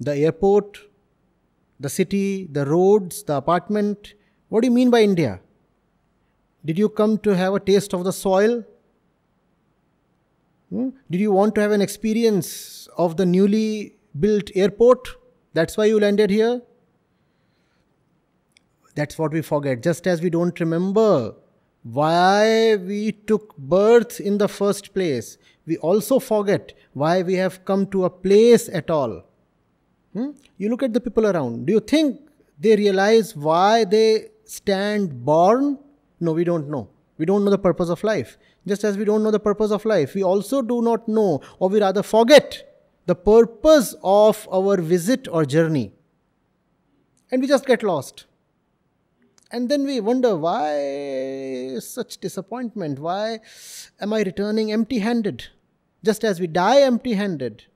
the 0.00 0.16
airport, 0.16 0.78
the 1.78 1.88
city, 1.88 2.48
the 2.50 2.66
roads, 2.66 3.22
the 3.22 3.36
apartment. 3.36 4.14
What 4.48 4.62
do 4.62 4.66
you 4.66 4.72
mean 4.72 4.90
by 4.90 5.02
India? 5.02 5.40
Did 6.64 6.78
you 6.78 6.88
come 6.88 7.18
to 7.18 7.36
have 7.36 7.54
a 7.54 7.60
taste 7.60 7.92
of 7.92 8.04
the 8.04 8.12
soil? 8.12 8.64
Hmm? 10.70 10.90
Did 11.10 11.20
you 11.20 11.30
want 11.30 11.54
to 11.54 11.60
have 11.60 11.70
an 11.70 11.80
experience 11.80 12.88
of 12.98 13.16
the 13.16 13.26
newly 13.26 13.96
built 14.18 14.50
airport? 14.56 15.08
That's 15.54 15.76
why 15.76 15.84
you 15.84 16.00
landed 16.00 16.30
here? 16.30 16.62
that's 18.94 19.18
what 19.18 19.32
we 19.32 19.42
forget. 19.42 19.82
Just 19.82 20.06
as 20.06 20.20
we 20.20 20.30
don't 20.30 20.58
remember 20.60 21.34
why 21.82 22.76
we 22.76 23.12
took 23.12 23.56
birth 23.56 24.20
in 24.20 24.38
the 24.38 24.48
first 24.48 24.94
place, 24.94 25.38
we 25.66 25.76
also 25.78 26.18
forget 26.18 26.72
why 26.92 27.22
we 27.22 27.34
have 27.34 27.64
come 27.64 27.86
to 27.88 28.04
a 28.04 28.10
place 28.10 28.68
at 28.68 28.90
all. 28.90 29.24
Hmm? 30.12 30.30
You 30.58 30.68
look 30.68 30.82
at 30.82 30.92
the 30.92 31.00
people 31.00 31.26
around. 31.26 31.66
Do 31.66 31.72
you 31.72 31.80
think 31.80 32.20
they 32.58 32.76
realize 32.76 33.34
why 33.34 33.84
they 33.84 34.28
stand 34.44 35.24
born? 35.24 35.78
No, 36.20 36.32
we 36.32 36.44
don't 36.44 36.68
know. 36.68 36.88
We 37.18 37.26
don't 37.26 37.44
know 37.44 37.50
the 37.50 37.58
purpose 37.58 37.88
of 37.88 38.02
life. 38.04 38.38
Just 38.66 38.84
as 38.84 38.96
we 38.96 39.04
don't 39.04 39.22
know 39.22 39.30
the 39.30 39.40
purpose 39.40 39.70
of 39.70 39.84
life, 39.84 40.14
we 40.14 40.22
also 40.22 40.62
do 40.62 40.82
not 40.82 41.08
know, 41.08 41.40
or 41.58 41.68
we 41.68 41.80
rather 41.80 42.02
forget, 42.02 42.68
the 43.06 43.14
purpose 43.14 43.94
of 44.04 44.48
our 44.52 44.76
visit 44.80 45.26
or 45.28 45.44
journey. 45.44 45.92
And 47.30 47.40
we 47.40 47.48
just 47.48 47.66
get 47.66 47.82
lost. 47.82 48.26
And 49.52 49.68
then 49.68 49.84
we 49.84 50.00
wonder 50.00 50.34
why 50.34 51.78
such 51.78 52.16
disappointment? 52.18 52.98
Why 52.98 53.40
am 54.00 54.14
I 54.14 54.22
returning 54.22 54.72
empty 54.72 55.00
handed? 55.00 55.48
Just 56.02 56.24
as 56.24 56.40
we 56.40 56.46
die 56.46 56.80
empty 56.80 57.12
handed, 57.12 57.66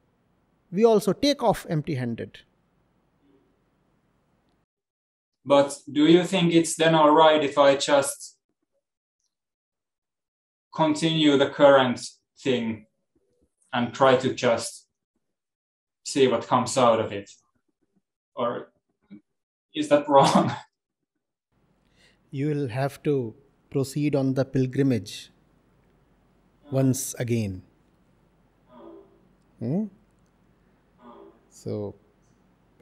we 0.72 0.86
also 0.86 1.12
take 1.12 1.42
off 1.42 1.66
empty 1.68 1.96
handed. 1.96 2.38
But 5.44 5.78
do 5.92 6.06
you 6.06 6.24
think 6.24 6.54
it's 6.54 6.76
then 6.76 6.94
all 6.94 7.10
right 7.10 7.44
if 7.44 7.58
I 7.58 7.76
just 7.76 8.38
continue 10.74 11.36
the 11.36 11.50
current 11.50 12.00
thing 12.38 12.86
and 13.72 13.92
try 13.92 14.16
to 14.16 14.34
just 14.34 14.86
see 16.06 16.26
what 16.26 16.48
comes 16.48 16.78
out 16.78 17.00
of 17.00 17.12
it? 17.12 17.30
Or 18.34 18.72
is 19.74 19.90
that 19.90 20.08
wrong? 20.08 20.56
You 22.36 22.48
will 22.48 22.68
have 22.68 23.02
to 23.04 23.34
proceed 23.70 24.14
on 24.14 24.34
the 24.34 24.44
pilgrimage 24.44 25.30
once 26.70 27.14
again. 27.18 27.62
Hmm? 29.60 29.84
So, 31.48 31.94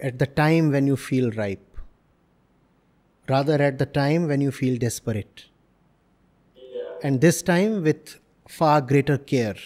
at 0.01 0.19
the 0.19 0.27
time 0.27 0.73
when 0.73 0.89
you 0.89 0.97
feel 0.97 1.31
ripe, 1.31 1.79
rather 3.29 3.63
at 3.69 3.79
the 3.79 3.87
time 3.87 4.27
when 4.27 4.41
you 4.41 4.51
feel 4.51 4.77
desperate. 4.77 5.47
And 7.05 7.21
this 7.21 7.41
time 7.41 7.83
with 7.85 8.19
far 8.49 8.81
greater 8.81 9.19
care 9.19 9.57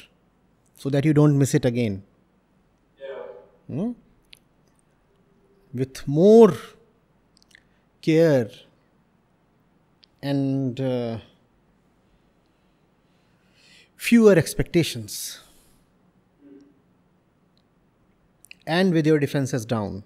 so 0.76 0.90
that 0.90 1.04
you 1.06 1.14
don't 1.14 1.38
miss 1.38 1.54
it 1.54 1.64
again. 1.64 2.02
Hmm? 3.68 3.92
With 5.72 6.06
more 6.06 6.52
care 8.02 8.50
and 10.22 10.80
uh, 10.80 11.18
fewer 13.96 14.32
expectations 14.32 15.40
and 18.66 18.92
with 18.92 19.06
your 19.06 19.18
defenses 19.18 19.64
down 19.64 20.02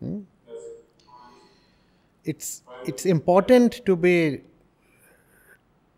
hmm? 0.00 0.20
it's 2.24 2.62
it's 2.86 3.06
important 3.06 3.80
to 3.86 3.96
be 3.96 4.40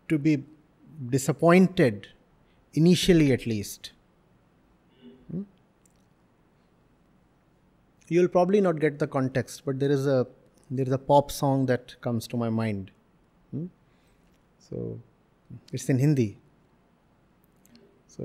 to 0.09 0.17
be 0.17 0.43
disappointed 1.09 2.07
initially 2.73 3.31
at 3.31 3.45
least 3.45 3.91
hmm? 5.31 5.43
you'll 8.07 8.33
probably 8.39 8.61
not 8.61 8.79
get 8.79 8.99
the 8.99 9.07
context 9.07 9.63
but 9.65 9.79
there 9.79 9.91
is 9.91 10.07
a 10.07 10.25
there 10.69 10.85
is 10.85 10.91
a 10.91 10.97
pop 10.97 11.31
song 11.31 11.65
that 11.67 11.99
comes 12.01 12.27
to 12.27 12.37
my 12.37 12.49
mind. 12.49 12.91
Hmm? 13.51 13.65
So 14.59 14.99
it's 15.71 15.89
in 15.89 15.99
Hindi. 15.99 16.37
So 18.07 18.23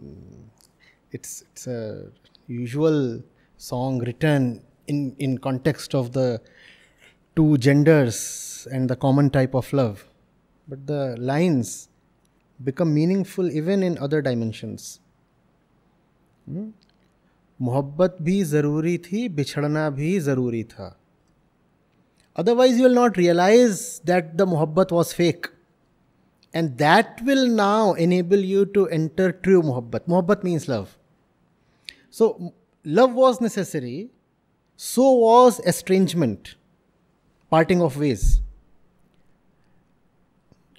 hmm, 0.00 0.42
it's 1.12 1.42
it's 1.52 1.66
a 1.66 2.10
usual 2.46 3.22
song 3.56 4.00
written 4.00 4.62
in 4.86 5.14
in 5.18 5.38
context 5.38 5.94
of 5.94 6.12
the 6.12 6.40
two 7.36 7.56
genders 7.58 8.66
and 8.72 8.90
the 8.90 8.96
common 8.96 9.30
type 9.30 9.54
of 9.54 9.72
love, 9.72 10.08
but 10.68 10.86
the 10.86 11.16
lines 11.18 11.88
become 12.62 12.92
meaningful 12.92 13.50
even 13.50 13.82
in 13.82 13.96
other 13.98 14.20
dimensions. 14.20 15.00
Hmm? 16.46 16.70
मोहब्बत 17.60 18.16
भी 18.22 18.42
ज़रूरी 18.44 18.96
थी, 18.98 19.28
बिछड़ना 19.28 19.88
भी 19.90 20.18
ज़रूरी 20.20 20.62
था। 20.64 20.96
Otherwise 22.36 22.76
you 22.76 22.82
will 22.82 22.94
not 22.94 23.18
realize 23.18 23.80
that 24.06 24.34
the 24.34 24.42
मोहब्बत 24.48 24.92
was 24.92 25.14
fake 25.14 25.46
and 26.54 26.70
that 26.76 27.22
will 27.22 27.44
now 27.54 27.94
enable 28.00 28.44
you 28.44 28.64
to 28.66 28.86
enter 28.86 29.30
true 29.30 29.62
मोहब्बत. 29.62 30.04
मोहब्बत 30.08 30.44
means 30.44 30.68
love 30.70 30.86
so 32.12 32.52
love 32.86 33.10
was 33.14 33.38
necessary 33.42 34.10
so 34.80 35.10
was 35.16 35.60
estrangement 35.68 36.48
parting 37.52 37.82
of 37.82 37.98
ways 37.98 38.22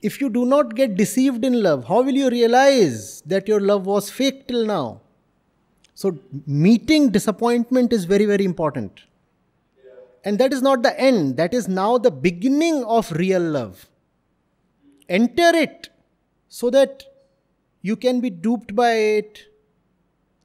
if 0.04 0.17
you 0.22 0.28
do 0.30 0.46
not 0.46 0.74
get 0.74 0.89
deceived 0.98 1.46
in 1.46 1.56
love 1.56 1.84
how 1.88 2.04
will 2.04 2.17
you 2.17 2.30
realize 2.30 3.02
that 3.30 3.50
your 3.50 3.62
love 3.62 3.84
was 3.84 4.12
fake 4.12 4.44
till 4.48 4.65
now 4.67 4.96
so, 5.93 6.17
meeting 6.47 7.10
disappointment 7.10 7.93
is 7.93 8.06
very, 8.06 8.25
very 8.25 8.45
important. 8.45 9.01
And 10.23 10.39
that 10.39 10.54
is 10.54 10.62
not 10.62 10.84
the 10.84 10.99
end, 10.99 11.38
that 11.38 11.54
is 11.54 11.67
now 11.67 11.97
the 11.97 12.12
beginning 12.12 12.84
of 12.86 13.12
real 13.12 13.41
love. 13.41 13.88
Enter 15.10 15.56
it 15.56 15.89
so 16.47 16.69
that 16.69 17.04
you 17.82 17.95
can 17.95 18.21
be 18.21 18.30
duped 18.30 18.75
by 18.75 18.91
it, 18.91 19.47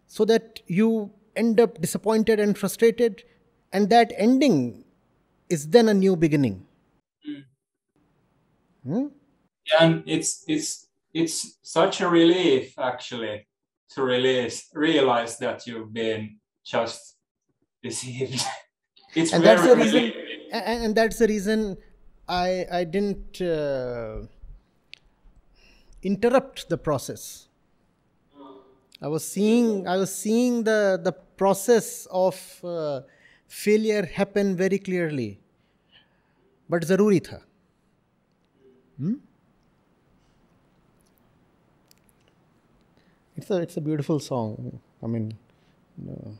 so 0.06 0.24
that 0.24 0.60
you 0.66 1.10
end 1.36 1.60
up 1.60 1.80
disappointed 1.80 2.40
and 2.40 2.56
frustrated, 2.56 3.22
and 3.72 3.90
that 3.90 4.12
ending 4.16 4.84
is 5.48 5.68
then 5.68 5.88
a 5.88 5.94
new 5.94 6.16
beginning. 6.16 6.66
Mm. 7.28 7.44
Hmm? 8.84 9.06
Yeah, 9.66 9.84
and 9.84 10.02
it's 10.06 10.42
it's 10.48 10.86
it's 11.12 11.58
such 11.62 12.00
a 12.00 12.08
relief 12.08 12.78
actually 12.78 13.46
to 13.94 14.02
release 14.02 14.68
realize 14.74 15.38
that 15.38 15.66
you've 15.66 15.92
been 15.92 16.38
just 16.64 17.16
deceived. 17.82 18.42
It's 19.14 19.32
and 19.32 19.42
that's 19.42 19.62
the 19.62 19.76
reason 19.76 20.12
and, 20.52 20.84
and, 20.84 20.94
that's 20.94 21.18
the 21.18 21.26
reason 21.26 21.78
i 22.28 22.66
i 22.70 22.84
didn't 22.84 23.40
uh, 23.40 24.26
interrupt 26.02 26.68
the 26.68 26.76
process. 26.76 27.48
I 29.00 29.08
was 29.08 29.24
seeing 29.26 29.88
i 29.88 29.96
was 29.96 30.14
seeing 30.14 30.64
the 30.64 31.00
the 31.02 31.12
process 31.12 32.06
of 32.10 32.36
uh, 32.62 33.00
failure 33.48 34.04
happen 34.04 34.56
very 34.56 34.78
clearly. 34.78 35.40
But 36.68 36.82
zaruri 36.82 37.20
tha. 37.28 37.40
Hmm? 38.98 39.14
It's 43.36 43.50
a 43.50 43.56
it's 43.58 43.76
a 43.76 43.80
beautiful 43.80 44.18
song. 44.20 44.80
I 45.02 45.06
mean, 45.06 45.36
uh, 46.10 46.30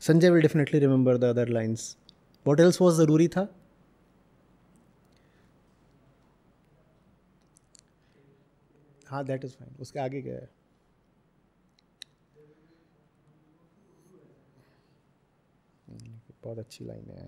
Sanjay 0.00 0.32
will 0.32 0.40
definitely 0.40 0.80
remember 0.80 1.18
the 1.18 1.28
other 1.28 1.46
lines. 1.46 1.96
What 2.44 2.60
else 2.60 2.80
was 2.80 2.98
zaruri 3.00 3.30
tha? 3.38 3.48
हाँ 9.12 9.24
that 9.24 9.44
is 9.44 9.54
fine 9.56 9.74
उसके 9.80 9.98
आगे 10.00 10.20
क्या 10.22 10.34
है 10.34 10.48
बहुत 16.44 16.58
अच्छी 16.58 16.84
line 16.84 17.10
है 17.10 17.26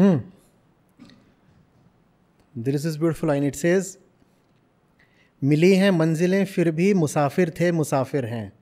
Hmm. 0.00 0.18
This 2.54 2.74
is 2.74 2.76
is 2.76 2.84
this 2.84 3.00
beautiful 3.00 3.30
line. 3.30 3.86
मिली 5.42 5.74
हैं 5.74 5.90
मंजिलें, 5.90 6.44
फिर 6.44 6.70
भी 6.70 6.92
मुसाफिर 6.94 7.50
थे, 7.60 7.70
मुसाफिर 7.72 8.24
हैं. 8.24 8.52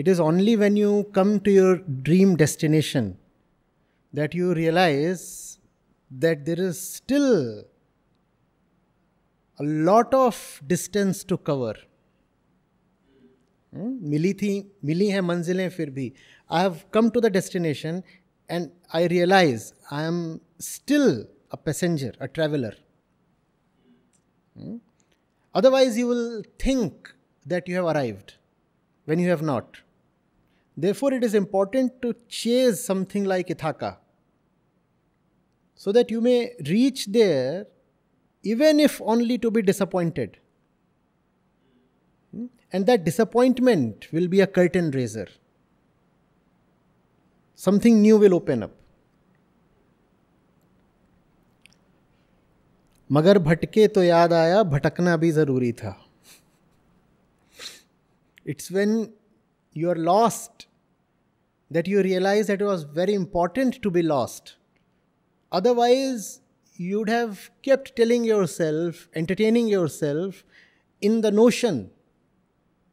It 0.00 0.08
is 0.08 0.20
only 0.20 0.56
when 0.56 0.76
you 0.76 1.02
come 1.14 1.38
to 1.38 1.50
your 1.50 1.84
dream 1.88 2.34
destination 2.36 3.12
that 4.14 4.34
you 4.34 4.52
realize 4.52 5.22
that 6.10 6.38
there 6.44 6.60
is 6.60 6.76
still 6.76 7.28
a 9.60 9.62
lot 9.62 10.14
of 10.14 10.64
distance 10.64 11.24
to 11.28 11.36
cover 11.36 11.86
मिली 13.72 14.32
थी, 14.34 14.72
मिली 14.84 15.08
हैं 15.08 15.20
मंजिलें, 15.20 15.68
फिर 15.70 15.90
भी. 15.90 16.12
I 16.50 16.62
have 16.62 16.80
come 16.94 17.10
to 17.10 17.20
the 17.20 17.26
destination 17.32 18.02
and 18.50 18.72
I 18.92 19.06
realize 19.06 19.72
I 19.90 20.02
am 20.02 20.40
still 20.58 21.24
a 21.52 21.56
passenger, 21.56 22.12
a 22.20 22.28
traveler. 22.28 22.74
Hmm? 24.58 24.76
Otherwise, 25.54 25.96
you 25.96 26.06
will 26.08 26.42
think 26.58 27.12
that 27.46 27.68
you 27.68 27.76
have 27.76 27.84
arrived 27.84 28.34
when 29.04 29.18
you 29.18 29.28
have 29.30 29.42
not. 29.42 29.80
Therefore, 30.76 31.12
it 31.14 31.24
is 31.24 31.34
important 31.34 32.02
to 32.02 32.14
chase 32.28 32.84
something 32.84 33.24
like 33.24 33.48
Ithaka 33.48 33.96
so 35.74 35.92
that 35.92 36.10
you 36.10 36.20
may 36.20 36.52
reach 36.68 37.06
there 37.06 37.66
even 38.42 38.80
if 38.80 39.00
only 39.02 39.38
to 39.38 39.50
be 39.50 39.62
disappointed. 39.62 40.38
Hmm? 42.34 42.46
And 42.72 42.86
that 42.86 43.04
disappointment 43.04 44.08
will 44.12 44.28
be 44.28 44.40
a 44.40 44.46
curtain 44.46 44.90
raiser 44.90 45.28
Something 47.59 48.01
new 48.01 48.17
will 48.17 48.35
open 48.39 48.63
up. 48.63 48.71
मगर 53.09 53.37
भटके 53.39 53.87
तो 53.95 54.03
याद 54.03 54.33
आया 54.33 54.61
भटकना 54.69 55.15
भी 55.17 55.31
जरूरी 55.31 55.71
था 55.81 55.91
it's 58.47 58.71
when 58.71 58.95
you 59.77 59.89
are 59.89 59.97
lost 60.07 60.67
that 61.73 61.87
you 61.87 62.01
realise 62.01 62.47
that 62.47 62.61
it 62.61 62.67
was 62.67 62.85
very 62.95 63.13
important 63.13 63.81
to 63.83 63.89
be 63.97 64.01
lost 64.01 64.49
otherwise 65.51 66.25
you'd 66.77 67.09
have 67.09 67.51
kept 67.63 67.95
telling 67.95 68.23
yourself, 68.23 69.07
entertaining 69.15 69.67
yourself 69.67 70.43
in 71.01 71.21
the 71.21 71.31
notion 71.31 71.89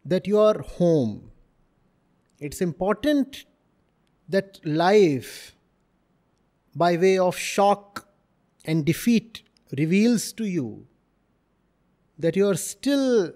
that 0.05 0.27
you 0.27 0.39
are 0.39 0.61
home. 0.63 1.31
It's 2.41 2.61
important 2.61 3.45
that 4.30 4.60
life, 4.66 5.56
by 6.76 6.98
way 6.98 7.18
of 7.18 7.38
shock 7.38 8.08
and 8.66 8.86
defeat, 8.86 9.42
reveals 9.78 10.34
to 10.34 10.46
you 10.46 10.88
that 12.20 12.36
you 12.36 12.48
are 12.48 12.56
still 12.56 13.34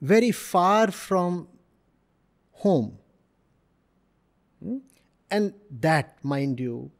very 0.00 0.30
far 0.30 0.90
from 0.90 1.48
home. 2.52 2.98
Hmm? 4.62 4.78
And 5.30 5.54
that, 5.70 6.22
mind 6.24 6.60
you, 6.60 6.90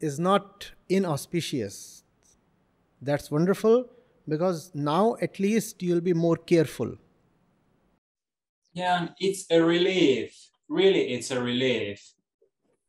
is 0.00 0.18
not 0.18 0.72
inauspicious. 0.88 2.02
That's 3.00 3.30
wonderful 3.30 3.88
because 4.28 4.74
now 4.74 5.16
at 5.20 5.38
least 5.38 5.82
you'll 5.82 6.00
be 6.00 6.14
more 6.14 6.36
careful. 6.36 6.96
Yeah, 8.72 9.08
it's 9.18 9.46
a 9.50 9.62
relief. 9.62 10.51
Really, 10.72 11.12
it's 11.12 11.30
a 11.30 11.38
relief 11.38 12.00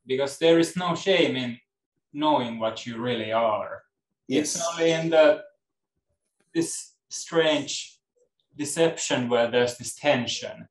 because 0.07 0.37
there 0.37 0.57
is 0.57 0.77
no 0.77 0.95
shame 0.95 1.35
in 1.35 1.57
knowing 2.13 2.57
what 2.57 2.85
you 2.85 2.97
really 2.97 3.33
are. 3.33 3.83
Yes. 4.27 4.55
It's 4.55 4.65
only 4.71 4.91
in 4.91 5.09
the 5.09 5.43
this 6.53 6.93
strange 7.09 7.99
deception 8.57 9.27
where 9.27 9.51
there's 9.51 9.77
this 9.77 9.95
tension. 9.95 10.69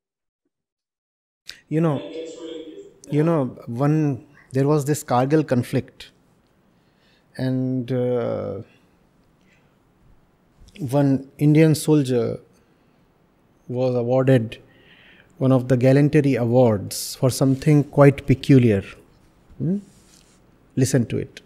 You 1.68 1.82
know, 1.82 2.00
you 3.10 3.22
know, 3.22 3.44
one 3.66 4.26
there 4.52 4.66
was 4.66 4.86
this 4.86 5.04
Kargil 5.04 5.46
conflict, 5.46 6.12
and 7.36 7.92
uh, 7.92 8.62
one 10.78 11.30
Indian 11.36 11.74
soldier 11.74 12.40
was 13.68 13.94
awarded 13.94 14.62
one 15.42 15.50
of 15.50 15.66
the 15.70 15.76
gallantry 15.76 16.36
awards 16.36 17.16
for 17.16 17.28
something 17.28 17.82
quite 17.82 18.26
peculiar. 18.28 18.82
Hmm? 19.58 19.78
Listen 20.76 21.04
to 21.06 21.18
it. 21.18 21.40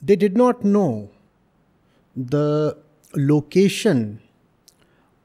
They 0.00 0.16
did 0.16 0.34
not 0.34 0.64
know 0.64 1.10
the 2.16 2.78
location 3.14 4.22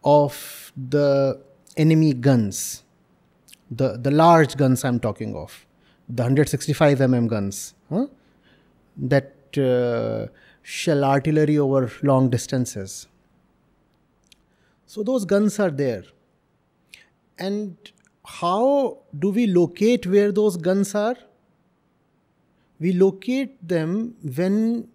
of 0.03 0.73
the 0.75 1.39
enemy 1.77 2.13
guns, 2.13 2.83
the, 3.71 3.97
the 3.97 4.11
large 4.11 4.57
guns 4.57 4.83
I'm 4.83 4.99
talking 4.99 5.33
of, 5.33 5.65
the 6.09 6.23
165 6.23 6.99
mm 6.99 7.27
guns, 7.29 7.73
huh? 7.89 8.07
that 8.97 9.57
uh, 9.57 10.27
shell 10.61 11.05
artillery 11.05 11.57
over 11.57 11.89
long 12.03 12.29
distances. 12.29 13.07
So 14.85 15.03
those 15.03 15.25
guns 15.25 15.59
are 15.59 15.71
there. 15.71 16.03
And 17.37 17.75
how 18.23 18.99
do 19.17 19.29
we 19.29 19.47
locate 19.47 20.07
where 20.07 20.31
those 20.31 20.57
guns 20.57 20.95
are? 20.95 21.15
We 22.79 22.93
locate 22.93 23.67
them 23.67 24.15
when 24.21 24.89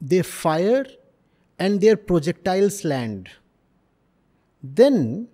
they 0.00 0.22
fire 0.22 0.86
and 1.58 1.80
their 1.80 1.96
projectiles 1.96 2.84
land. 2.84 3.30
Then, 4.62 5.28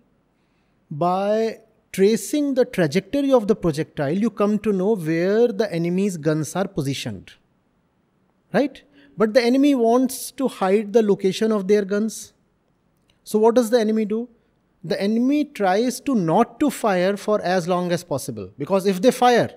by 0.91 1.61
tracing 1.93 2.55
the 2.55 2.65
trajectory 2.65 3.33
of 3.33 3.49
the 3.49 3.57
projectile, 3.57 4.13
you 4.13 4.31
come 4.31 4.59
to 4.61 4.73
know 4.73 4.95
where 4.95 5.49
the 5.49 5.73
enemy's 5.73 6.17
guns 6.17 6.55
are 6.57 6.69
positioned. 6.69 7.33
Right? 8.53 8.83
But 9.17 9.35
the 9.35 9.43
enemy 9.43 9.75
wants 9.75 10.31
to 10.33 10.49
hide 10.49 10.93
the 10.93 11.03
location 11.03 11.53
of 11.53 11.69
their 11.69 11.85
guns. 11.85 12.33
So, 13.25 13.39
what 13.39 13.55
does 13.55 13.71
the 13.71 13.81
enemy 13.81 14.05
do? 14.05 14.29
the 14.83 15.01
enemy 15.01 15.45
tries 15.45 16.01
to 16.01 16.15
not 16.15 16.59
to 16.61 16.71
fire 16.71 17.17
for 17.17 17.41
as 17.43 17.69
long 17.69 17.93
as 17.93 18.03
possible. 18.03 18.51
Because 18.59 18.87
if 18.87 19.03
they 19.03 19.11
fire 19.11 19.51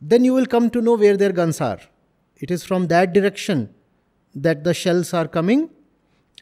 then 0.00 0.24
you 0.24 0.34
will 0.34 0.46
come 0.46 0.68
to 0.68 0.82
know 0.82 0.94
where 0.94 1.16
their 1.16 1.32
guns 1.32 1.58
are. 1.60 1.78
It 2.36 2.50
is 2.50 2.62
from 2.62 2.88
that 2.88 3.14
direction 3.14 3.74
that 4.34 4.62
the 4.62 4.74
shells 4.74 5.14
are 5.14 5.26
coming 5.26 5.70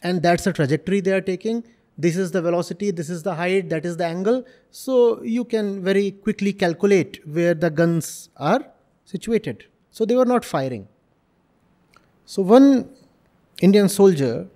and 0.02 0.20
that's 0.22 0.42
the 0.42 0.52
trajectory 0.52 1.00
they 1.00 1.12
are 1.12 1.20
taking. 1.20 1.62
This 1.96 2.16
is 2.16 2.32
the 2.32 2.42
velocity 2.42 2.90
this 2.90 3.08
is 3.08 3.22
the 3.22 3.36
height 3.36 3.70
that 3.70 3.86
is 3.86 3.96
the 3.96 4.04
angle. 4.04 4.44
So 4.70 5.22
you 5.22 5.44
can 5.44 5.82
very 5.82 6.10
quickly 6.10 6.52
calculate 6.52 7.20
where 7.26 7.54
the 7.54 7.70
guns 7.70 8.28
are 8.36 8.66
situated. 9.04 9.66
So 9.92 10.04
they 10.04 10.16
were 10.16 10.24
not 10.24 10.44
firing. 10.44 10.88
So 12.26 12.42
one 12.42 12.90
indian 13.62 13.88
soldier 13.88 14.48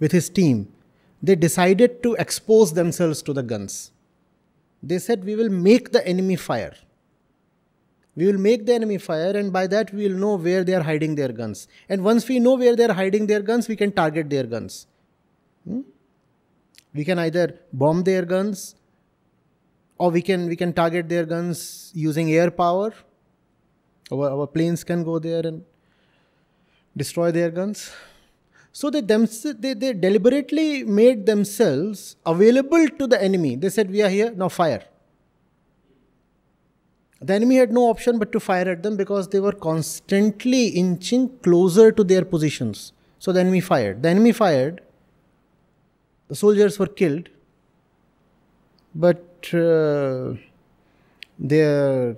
with 0.00 0.12
his 0.12 0.28
team, 0.28 0.72
they 1.22 1.36
decided 1.36 2.02
to 2.02 2.14
expose 2.14 2.72
themselves 2.72 3.22
to 3.22 3.32
the 3.32 3.42
guns. 3.42 3.92
They 4.82 4.98
said, 4.98 5.24
We 5.24 5.36
will 5.36 5.50
make 5.50 5.92
the 5.92 6.06
enemy 6.06 6.36
fire. 6.36 6.74
We 8.16 8.26
will 8.26 8.38
make 8.38 8.66
the 8.66 8.74
enemy 8.74 8.98
fire, 8.98 9.36
and 9.36 9.52
by 9.52 9.66
that, 9.68 9.92
we 9.94 10.08
will 10.08 10.18
know 10.18 10.34
where 10.36 10.64
they 10.64 10.74
are 10.74 10.82
hiding 10.82 11.14
their 11.14 11.28
guns. 11.28 11.68
And 11.88 12.02
once 12.02 12.28
we 12.28 12.40
know 12.40 12.54
where 12.54 12.74
they 12.74 12.84
are 12.84 12.92
hiding 12.92 13.26
their 13.26 13.40
guns, 13.40 13.68
we 13.68 13.76
can 13.76 13.92
target 13.92 14.28
their 14.28 14.44
guns. 14.44 14.86
Hmm? 15.64 15.82
We 16.92 17.04
can 17.04 17.18
either 17.20 17.60
bomb 17.72 18.02
their 18.02 18.24
guns 18.24 18.74
or 19.96 20.10
we 20.10 20.22
can, 20.22 20.48
we 20.48 20.56
can 20.56 20.72
target 20.72 21.08
their 21.08 21.24
guns 21.24 21.92
using 21.94 22.32
air 22.32 22.50
power. 22.50 22.92
Our, 24.10 24.30
our 24.30 24.46
planes 24.46 24.82
can 24.82 25.04
go 25.04 25.18
there 25.18 25.46
and 25.46 25.64
destroy 26.96 27.30
their 27.30 27.50
guns. 27.50 27.92
So 28.72 28.88
they, 28.88 29.00
they, 29.00 29.74
they 29.74 29.92
deliberately 29.92 30.84
made 30.84 31.26
themselves 31.26 32.16
available 32.24 32.88
to 32.88 33.06
the 33.06 33.20
enemy. 33.22 33.56
They 33.56 33.68
said, 33.68 33.90
We 33.90 34.02
are 34.02 34.08
here, 34.08 34.30
now 34.30 34.48
fire. 34.48 34.84
The 37.20 37.34
enemy 37.34 37.56
had 37.56 37.72
no 37.72 37.90
option 37.90 38.18
but 38.18 38.32
to 38.32 38.40
fire 38.40 38.68
at 38.70 38.82
them 38.82 38.96
because 38.96 39.28
they 39.28 39.40
were 39.40 39.52
constantly 39.52 40.68
inching 40.68 41.28
closer 41.40 41.92
to 41.92 42.02
their 42.02 42.24
positions. 42.24 42.92
So 43.18 43.32
the 43.32 43.40
enemy 43.40 43.60
fired. 43.60 44.02
The 44.02 44.08
enemy 44.08 44.32
fired. 44.32 44.80
The 46.28 46.36
soldiers 46.36 46.78
were 46.78 46.86
killed. 46.86 47.28
But 48.94 49.50
uh, 49.52 50.34
their 51.38 52.16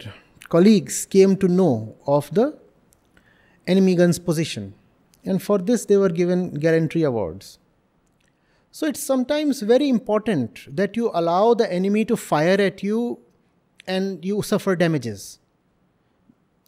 colleagues 0.48 1.06
came 1.06 1.36
to 1.38 1.48
know 1.48 1.96
of 2.06 2.32
the 2.32 2.56
enemy 3.66 3.94
gun's 3.94 4.18
position 4.18 4.74
and 5.24 5.42
for 5.42 5.58
this 5.58 5.84
they 5.84 5.96
were 5.96 6.08
given 6.08 6.54
gallantry 6.54 7.02
awards. 7.02 7.58
So 8.70 8.86
it's 8.86 9.02
sometimes 9.02 9.60
very 9.60 9.88
important 9.88 10.76
that 10.76 10.96
you 10.96 11.10
allow 11.12 11.54
the 11.54 11.70
enemy 11.70 12.04
to 12.06 12.16
fire 12.16 12.60
at 12.60 12.82
you 12.82 13.18
and 13.86 14.24
you 14.24 14.42
suffer 14.42 14.74
damages. 14.76 15.38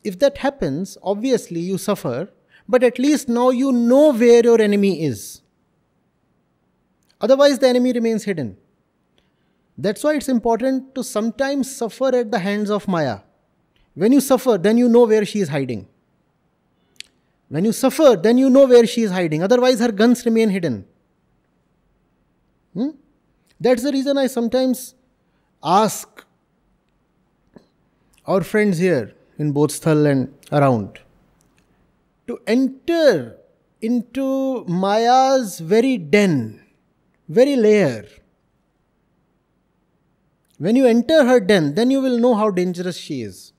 If 0.03 0.19
that 0.19 0.39
happens, 0.39 0.99
obviously 1.03 1.61
you 1.61 1.79
suffer, 1.79 2.29
but 2.69 2.83
at 2.83 2.99
least 2.99 3.29
now 3.29 3.51
you 3.51 3.73
know 3.73 4.13
where 4.13 4.43
your 4.45 4.61
enemy 4.61 5.03
is. 5.03 5.41
Otherwise, 7.21 7.59
the 7.59 7.69
enemy 7.69 7.93
remains 7.93 8.25
hidden. 8.25 8.59
That's 9.79 10.05
why 10.05 10.15
it's 10.15 10.29
important 10.29 10.95
to 10.95 11.03
sometimes 11.03 11.75
suffer 11.75 12.15
at 12.15 12.31
the 12.31 12.39
hands 12.39 12.71
of 12.71 12.87
Maya. 12.87 13.21
When 13.95 14.13
you 14.13 14.21
suffer, 14.21 14.59
then 14.59 14.77
you 14.77 14.89
know 14.89 15.07
where 15.07 15.25
she 15.25 15.41
is 15.41 15.49
hiding. 15.49 15.89
When 17.49 17.65
you 17.65 17.73
suffer, 17.73 18.17
then 18.17 18.39
you 18.39 18.51
know 18.51 18.67
where 18.67 18.87
she 18.87 19.03
is 19.03 19.11
hiding. 19.11 19.43
Otherwise, 19.43 19.79
her 19.81 19.93
guns 19.93 20.25
remain 20.25 20.51
hidden. 20.51 20.87
Hmm? 22.75 22.91
That's 23.61 23.83
the 23.83 23.93
reason 23.93 24.19
I 24.19 24.27
sometimes 24.27 24.95
ask 25.63 26.25
our 28.27 28.43
friends 28.43 28.79
here 28.79 29.15
in 29.39 29.53
Bodhsthal 29.53 30.11
and 30.11 30.35
around. 30.51 30.99
To 32.27 32.39
enter 32.47 33.37
into 33.81 34.65
Maya's 34.65 35.61
very 35.61 35.99
den, 35.99 36.65
very 37.29 37.57
lair. 37.57 38.07
When 40.59 40.77
you 40.77 40.87
enter 40.87 41.25
her 41.25 41.41
den, 41.41 41.75
then 41.75 41.91
you 41.91 42.01
will 42.01 42.19
know 42.19 42.35
how 42.35 42.51
dangerous 42.51 42.97
she 42.97 43.23
is. 43.23 43.53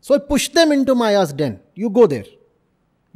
So 0.00 0.14
I 0.14 0.18
push 0.18 0.48
them 0.48 0.72
into 0.72 0.94
Maya's 0.94 1.32
den. 1.32 1.60
You 1.74 1.90
go 1.90 2.06
there. 2.06 2.24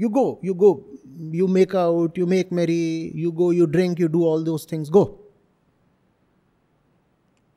You 0.01 0.09
go, 0.09 0.39
you 0.43 0.55
go. 0.55 0.83
You 1.31 1.47
make 1.47 1.75
out, 1.75 2.17
you 2.17 2.25
make 2.25 2.51
merry, 2.51 3.13
you 3.15 3.31
go, 3.31 3.51
you 3.51 3.67
drink, 3.67 3.99
you 3.99 4.09
do 4.09 4.23
all 4.25 4.43
those 4.43 4.65
things. 4.65 4.89
Go. 4.89 5.21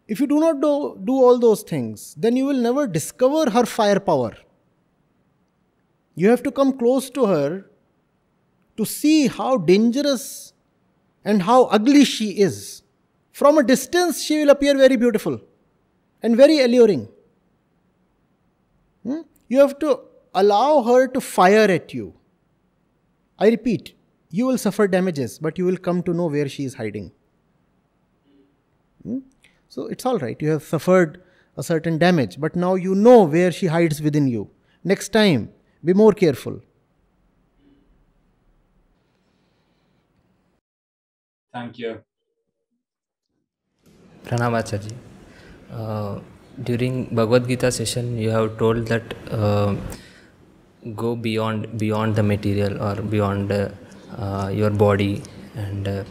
If 0.10 0.20
you 0.20 0.28
do 0.28 0.40
not 0.42 0.60
do, 0.60 1.00
do 1.02 1.14
all 1.14 1.40
those 1.40 1.62
things, 1.64 2.14
then 2.16 2.36
you 2.36 2.44
will 2.46 2.58
never 2.66 2.86
discover 2.86 3.50
her 3.50 3.66
firepower. 3.66 4.34
You 6.16 6.28
have 6.32 6.44
to 6.44 6.52
come 6.52 6.78
close 6.78 7.10
to 7.12 7.26
her 7.28 7.66
to 8.76 8.86
see 8.86 9.28
how 9.28 9.58
dangerous 9.58 10.52
and 11.24 11.44
how 11.44 11.64
ugly 11.78 12.04
she 12.04 12.32
is. 12.48 12.82
From 13.32 13.58
a 13.58 13.64
distance, 13.64 14.22
she 14.22 14.40
will 14.40 14.50
appear 14.50 14.78
very 14.78 14.98
beautiful 14.98 15.40
and 16.22 16.36
very 16.36 16.60
alluring. 16.60 17.08
Hmm? 19.04 19.22
You 19.48 19.60
have 19.60 19.80
to 19.80 20.02
allow 20.36 20.84
her 20.84 21.08
to 21.08 21.22
fire 21.22 21.72
at 21.78 21.94
you. 21.94 22.14
I 23.39 23.50
repeat, 23.50 23.93
you 24.30 24.46
will 24.46 24.58
suffer 24.58 24.88
damages, 24.88 25.39
but 25.39 25.58
you 25.58 25.65
will 25.65 25.78
come 25.78 26.04
to 26.04 26.13
know 26.13 26.28
where 26.28 26.48
she 26.48 26.65
is 26.65 26.76
hiding. 26.76 27.12
Hmm? 29.04 29.19
So 29.69 29.88
it's 29.88 30.06
all 30.06 30.19
right. 30.19 30.41
You 30.41 30.50
have 30.52 30.63
suffered 30.63 31.22
a 31.58 31.63
certain 31.63 31.98
damage, 31.98 32.39
but 32.39 32.56
now 32.56 32.76
you 32.76 32.96
know 32.96 33.24
where 33.24 33.52
she 33.52 33.67
hides 33.67 34.02
within 34.02 34.28
you. 34.28 34.50
Next 34.84 35.10
time, 35.10 35.50
be 35.84 35.93
more 35.93 36.13
careful. 36.13 36.62
Thank 41.54 41.78
you. 41.78 42.04
Pranam 44.26 44.58
Acharya. 44.60 44.91
Uh, 45.72 46.19
during 46.63 47.06
Bhagavad 47.06 47.48
Gita 47.48 47.72
session, 47.72 48.17
you 48.17 48.30
have 48.30 48.58
told 48.58 48.88
that 48.88 49.04
uh, 49.32 49.76
go 50.91 51.15
beyond 51.15 51.78
beyond 51.78 52.15
the 52.15 52.24
material 52.24 52.82
or 52.82 52.96
beyond 52.96 53.52
uh, 53.52 54.50
your 54.54 54.69
body. 54.69 55.22
And 55.56 55.88
uh, 55.88 56.04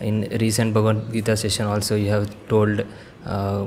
in 0.00 0.28
recent 0.40 0.74
Bhagavad 0.74 1.12
Gita 1.12 1.36
session, 1.36 1.66
also 1.66 1.96
you 1.96 2.10
have 2.10 2.30
told 2.48 2.84
uh, 3.26 3.66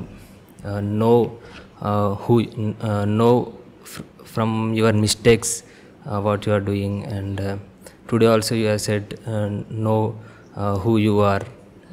uh, 0.64 0.80
know 0.80 1.38
who 1.80 2.42
know 3.06 3.58
f- 3.82 4.02
from 4.24 4.74
your 4.74 4.92
mistakes 4.92 5.62
what 6.04 6.46
you 6.46 6.52
are 6.52 6.60
doing. 6.60 7.04
And 7.04 7.60
today 8.08 8.26
also 8.26 8.54
you 8.54 8.66
have 8.66 8.80
said 8.80 9.18
know 9.70 10.16
who 10.54 10.98
you 10.98 11.20
are. 11.20 11.42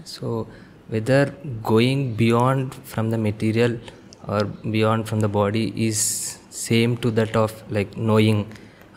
So 0.05 0.47
whether 0.87 1.33
going 1.63 2.15
beyond 2.15 2.75
from 2.75 3.09
the 3.09 3.17
material 3.17 3.79
or 4.27 4.45
beyond 4.45 5.07
from 5.07 5.19
the 5.19 5.27
body 5.27 5.73
is 5.75 6.39
same 6.59 6.95
to 7.05 7.11
that 7.19 7.35
of 7.43 7.53
like 7.77 7.97
knowing 8.09 8.39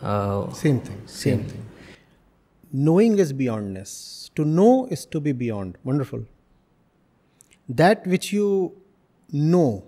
uh, 0.01 0.51
same 0.61 0.79
thing 0.87 1.01
same, 1.05 1.39
same 1.39 1.43
thing 1.51 1.65
knowing 2.87 3.17
is 3.25 3.33
beyondness 3.41 3.93
to 4.39 4.45
know 4.45 4.87
is 4.97 5.05
to 5.05 5.21
be 5.27 5.33
beyond 5.43 5.77
wonderful 5.91 6.25
that 7.81 8.05
which 8.15 8.31
you 8.33 8.49
know 9.31 9.83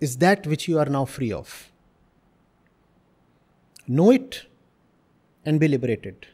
is 0.00 0.16
that 0.18 0.46
which 0.46 0.68
you 0.68 0.78
are 0.84 0.90
now 0.98 1.04
free 1.16 1.32
of 1.32 1.58
know 3.98 4.10
it 4.20 4.40
and 5.44 5.60
be 5.60 5.68
liberated 5.74 6.26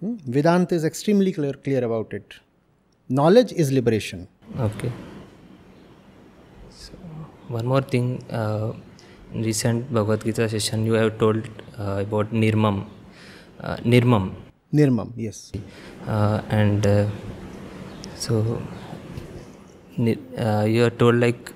Hmm? 0.00 0.16
Vedanta 0.24 0.74
is 0.74 0.84
extremely 0.84 1.32
clear, 1.32 1.52
clear 1.52 1.84
about 1.84 2.14
it. 2.14 2.34
Knowledge 3.08 3.52
is 3.52 3.70
liberation. 3.70 4.28
Okay. 4.58 4.90
One 7.50 7.66
more 7.66 7.82
thing 7.92 8.16
recent 9.46 9.90
Bhagavad Gita 9.92 10.46
session 10.54 10.86
you 10.86 10.94
have 10.96 11.08
told 11.20 11.46
about 11.78 12.32
निर्मम 12.44 12.82
निर्मम 13.86 14.30
निर्मम 14.74 15.12
yes 15.18 15.50
and 15.56 16.86
so 18.24 18.40
you 19.98 20.84
are 20.84 20.90
told 20.98 21.20
like 21.20 21.50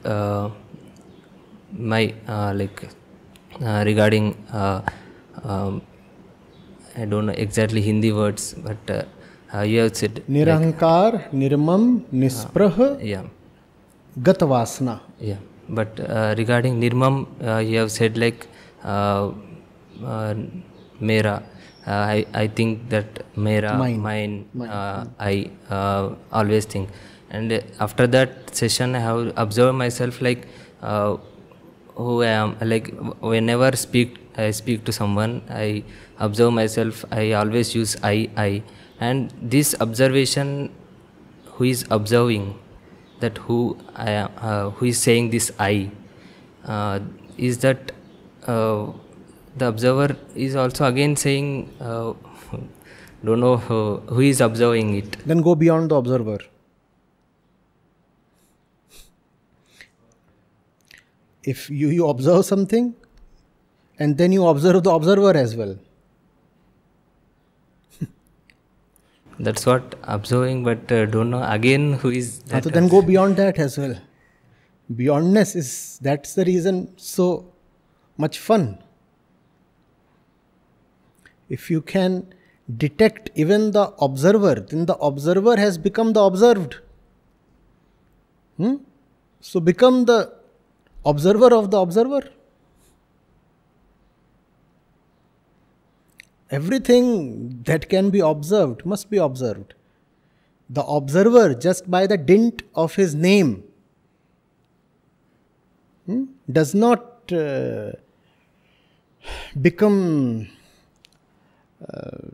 my 1.92 2.12
like 2.60 2.80
regarding 3.90 4.32
I 6.98 7.06
don't 7.06 7.24
know 7.24 7.32
exactly 7.32 7.80
Hindi 7.82 8.10
words 8.20 8.54
but 8.66 8.90
you 8.90 9.80
have 9.80 9.88
said 10.02 10.22
निरहंकार 10.30 11.20
निर्मम 11.34 11.88
निस्पृह 12.20 12.76
गतवासना 14.16 15.00
या 15.22 15.38
but 15.68 15.98
uh, 16.00 16.34
regarding 16.36 16.80
Nirmam, 16.80 17.26
uh, 17.42 17.58
you 17.58 17.78
have 17.78 17.90
said 17.90 18.16
like 18.18 18.46
uh, 18.82 19.32
Mera. 21.00 21.42
I, 21.86 22.26
I 22.32 22.46
think 22.46 22.88
that 22.88 23.24
Mera, 23.36 23.76
mine, 23.76 24.00
mine, 24.00 24.48
mine. 24.54 24.70
I 25.20 25.50
always 26.32 26.64
think. 26.64 26.88
And 27.30 27.62
after 27.78 28.06
that 28.06 28.54
session, 28.54 28.94
I 28.94 29.00
have 29.00 29.32
observed 29.36 29.76
myself 29.76 30.22
like 30.22 30.46
who 30.80 32.22
I 32.22 32.28
am. 32.28 32.56
Like 32.62 32.94
whenever 33.20 33.76
speak 33.76 34.18
I 34.36 34.50
speak 34.50 34.84
to 34.84 34.92
someone, 34.92 35.42
I 35.48 35.84
observe 36.18 36.52
myself, 36.52 37.04
I 37.10 37.32
always 37.32 37.74
use 37.74 37.96
I, 38.02 38.28
I. 38.36 38.62
And 39.00 39.32
this 39.42 39.74
observation, 39.80 40.70
who 41.54 41.64
is 41.64 41.84
observing, 41.90 42.58
that 43.24 43.38
who 43.46 43.58
I 43.94 44.10
am, 44.10 44.30
uh, 44.38 44.70
who 44.70 44.86
is 44.86 45.00
saying 45.00 45.30
this 45.30 45.50
I, 45.58 45.90
uh, 46.64 47.00
is 47.36 47.58
that 47.58 47.92
uh, 48.46 48.92
the 49.56 49.68
observer 49.68 50.16
is 50.34 50.56
also 50.56 50.86
again 50.86 51.16
saying, 51.16 51.48
uh, 51.80 52.12
don't 53.24 53.40
know 53.40 53.56
who, 53.56 53.78
who 54.16 54.20
is 54.20 54.40
observing 54.40 54.94
it. 54.96 55.16
Then 55.26 55.42
go 55.42 55.54
beyond 55.54 55.90
the 55.90 55.96
observer. 55.96 56.38
If 61.42 61.68
you, 61.70 61.88
you 61.88 62.08
observe 62.08 62.44
something, 62.44 62.94
and 63.98 64.16
then 64.18 64.32
you 64.32 64.46
observe 64.46 64.82
the 64.82 64.90
observer 64.90 65.36
as 65.36 65.54
well. 65.56 65.76
That's 69.38 69.66
what 69.66 69.96
observing, 70.04 70.64
but 70.64 70.90
uh, 70.92 71.06
don't 71.06 71.30
know 71.30 71.42
again 71.42 71.94
who 71.94 72.10
is 72.10 72.40
that. 72.44 72.64
So 72.64 72.70
then 72.70 72.88
go 72.88 73.02
beyond 73.02 73.36
that 73.36 73.58
as 73.58 73.76
well. 73.76 73.96
Beyondness 74.92 75.56
is 75.56 75.98
that's 76.02 76.34
the 76.34 76.44
reason 76.44 76.92
so 76.96 77.52
much 78.16 78.38
fun. 78.38 78.78
If 81.48 81.70
you 81.70 81.80
can 81.80 82.32
detect 82.76 83.30
even 83.34 83.72
the 83.72 83.92
observer, 84.00 84.54
then 84.54 84.86
the 84.86 84.94
observer 84.96 85.56
has 85.56 85.78
become 85.78 86.12
the 86.12 86.22
observed. 86.22 86.76
Hmm? 88.56 88.76
So 89.40 89.60
become 89.60 90.04
the 90.04 90.32
observer 91.04 91.54
of 91.54 91.70
the 91.70 91.80
observer. 91.80 92.22
Everything 96.50 97.62
that 97.64 97.88
can 97.88 98.10
be 98.10 98.20
observed 98.20 98.84
must 98.84 99.10
be 99.10 99.16
observed. 99.16 99.74
The 100.68 100.82
observer, 100.82 101.54
just 101.54 101.90
by 101.90 102.06
the 102.06 102.16
dint 102.16 102.62
of 102.74 102.94
his 102.94 103.14
name, 103.14 103.64
hmm, 106.06 106.24
does 106.50 106.74
not 106.74 107.32
uh, 107.32 107.92
become 109.60 110.48
uh, 111.92 112.28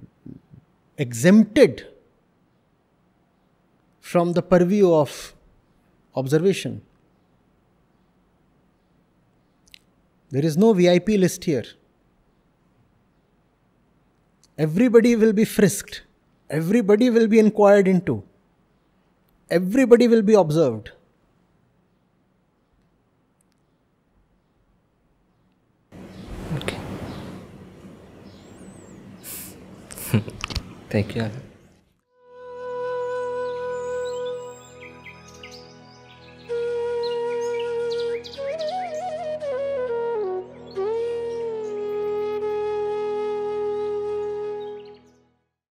exempted 0.99 1.87
from 4.01 4.33
the 4.33 4.42
purview 4.42 4.92
of 4.92 5.35
observation. 6.14 6.83
There 10.31 10.44
is 10.44 10.57
no 10.57 10.73
VIP 10.73 11.09
list 11.09 11.44
here. 11.44 11.64
Everybody 14.61 15.16
will 15.16 15.33
be 15.33 15.46
frisked. 15.46 16.03
Everybody 16.51 17.09
will 17.09 17.27
be 17.27 17.38
inquired 17.38 17.88
into. 17.88 18.23
Everybody 19.51 20.07
will 20.07 20.20
be 20.20 20.35
observed. 20.35 20.90
Okay. 26.59 26.77
Thank 30.90 31.16
you. 31.16 31.31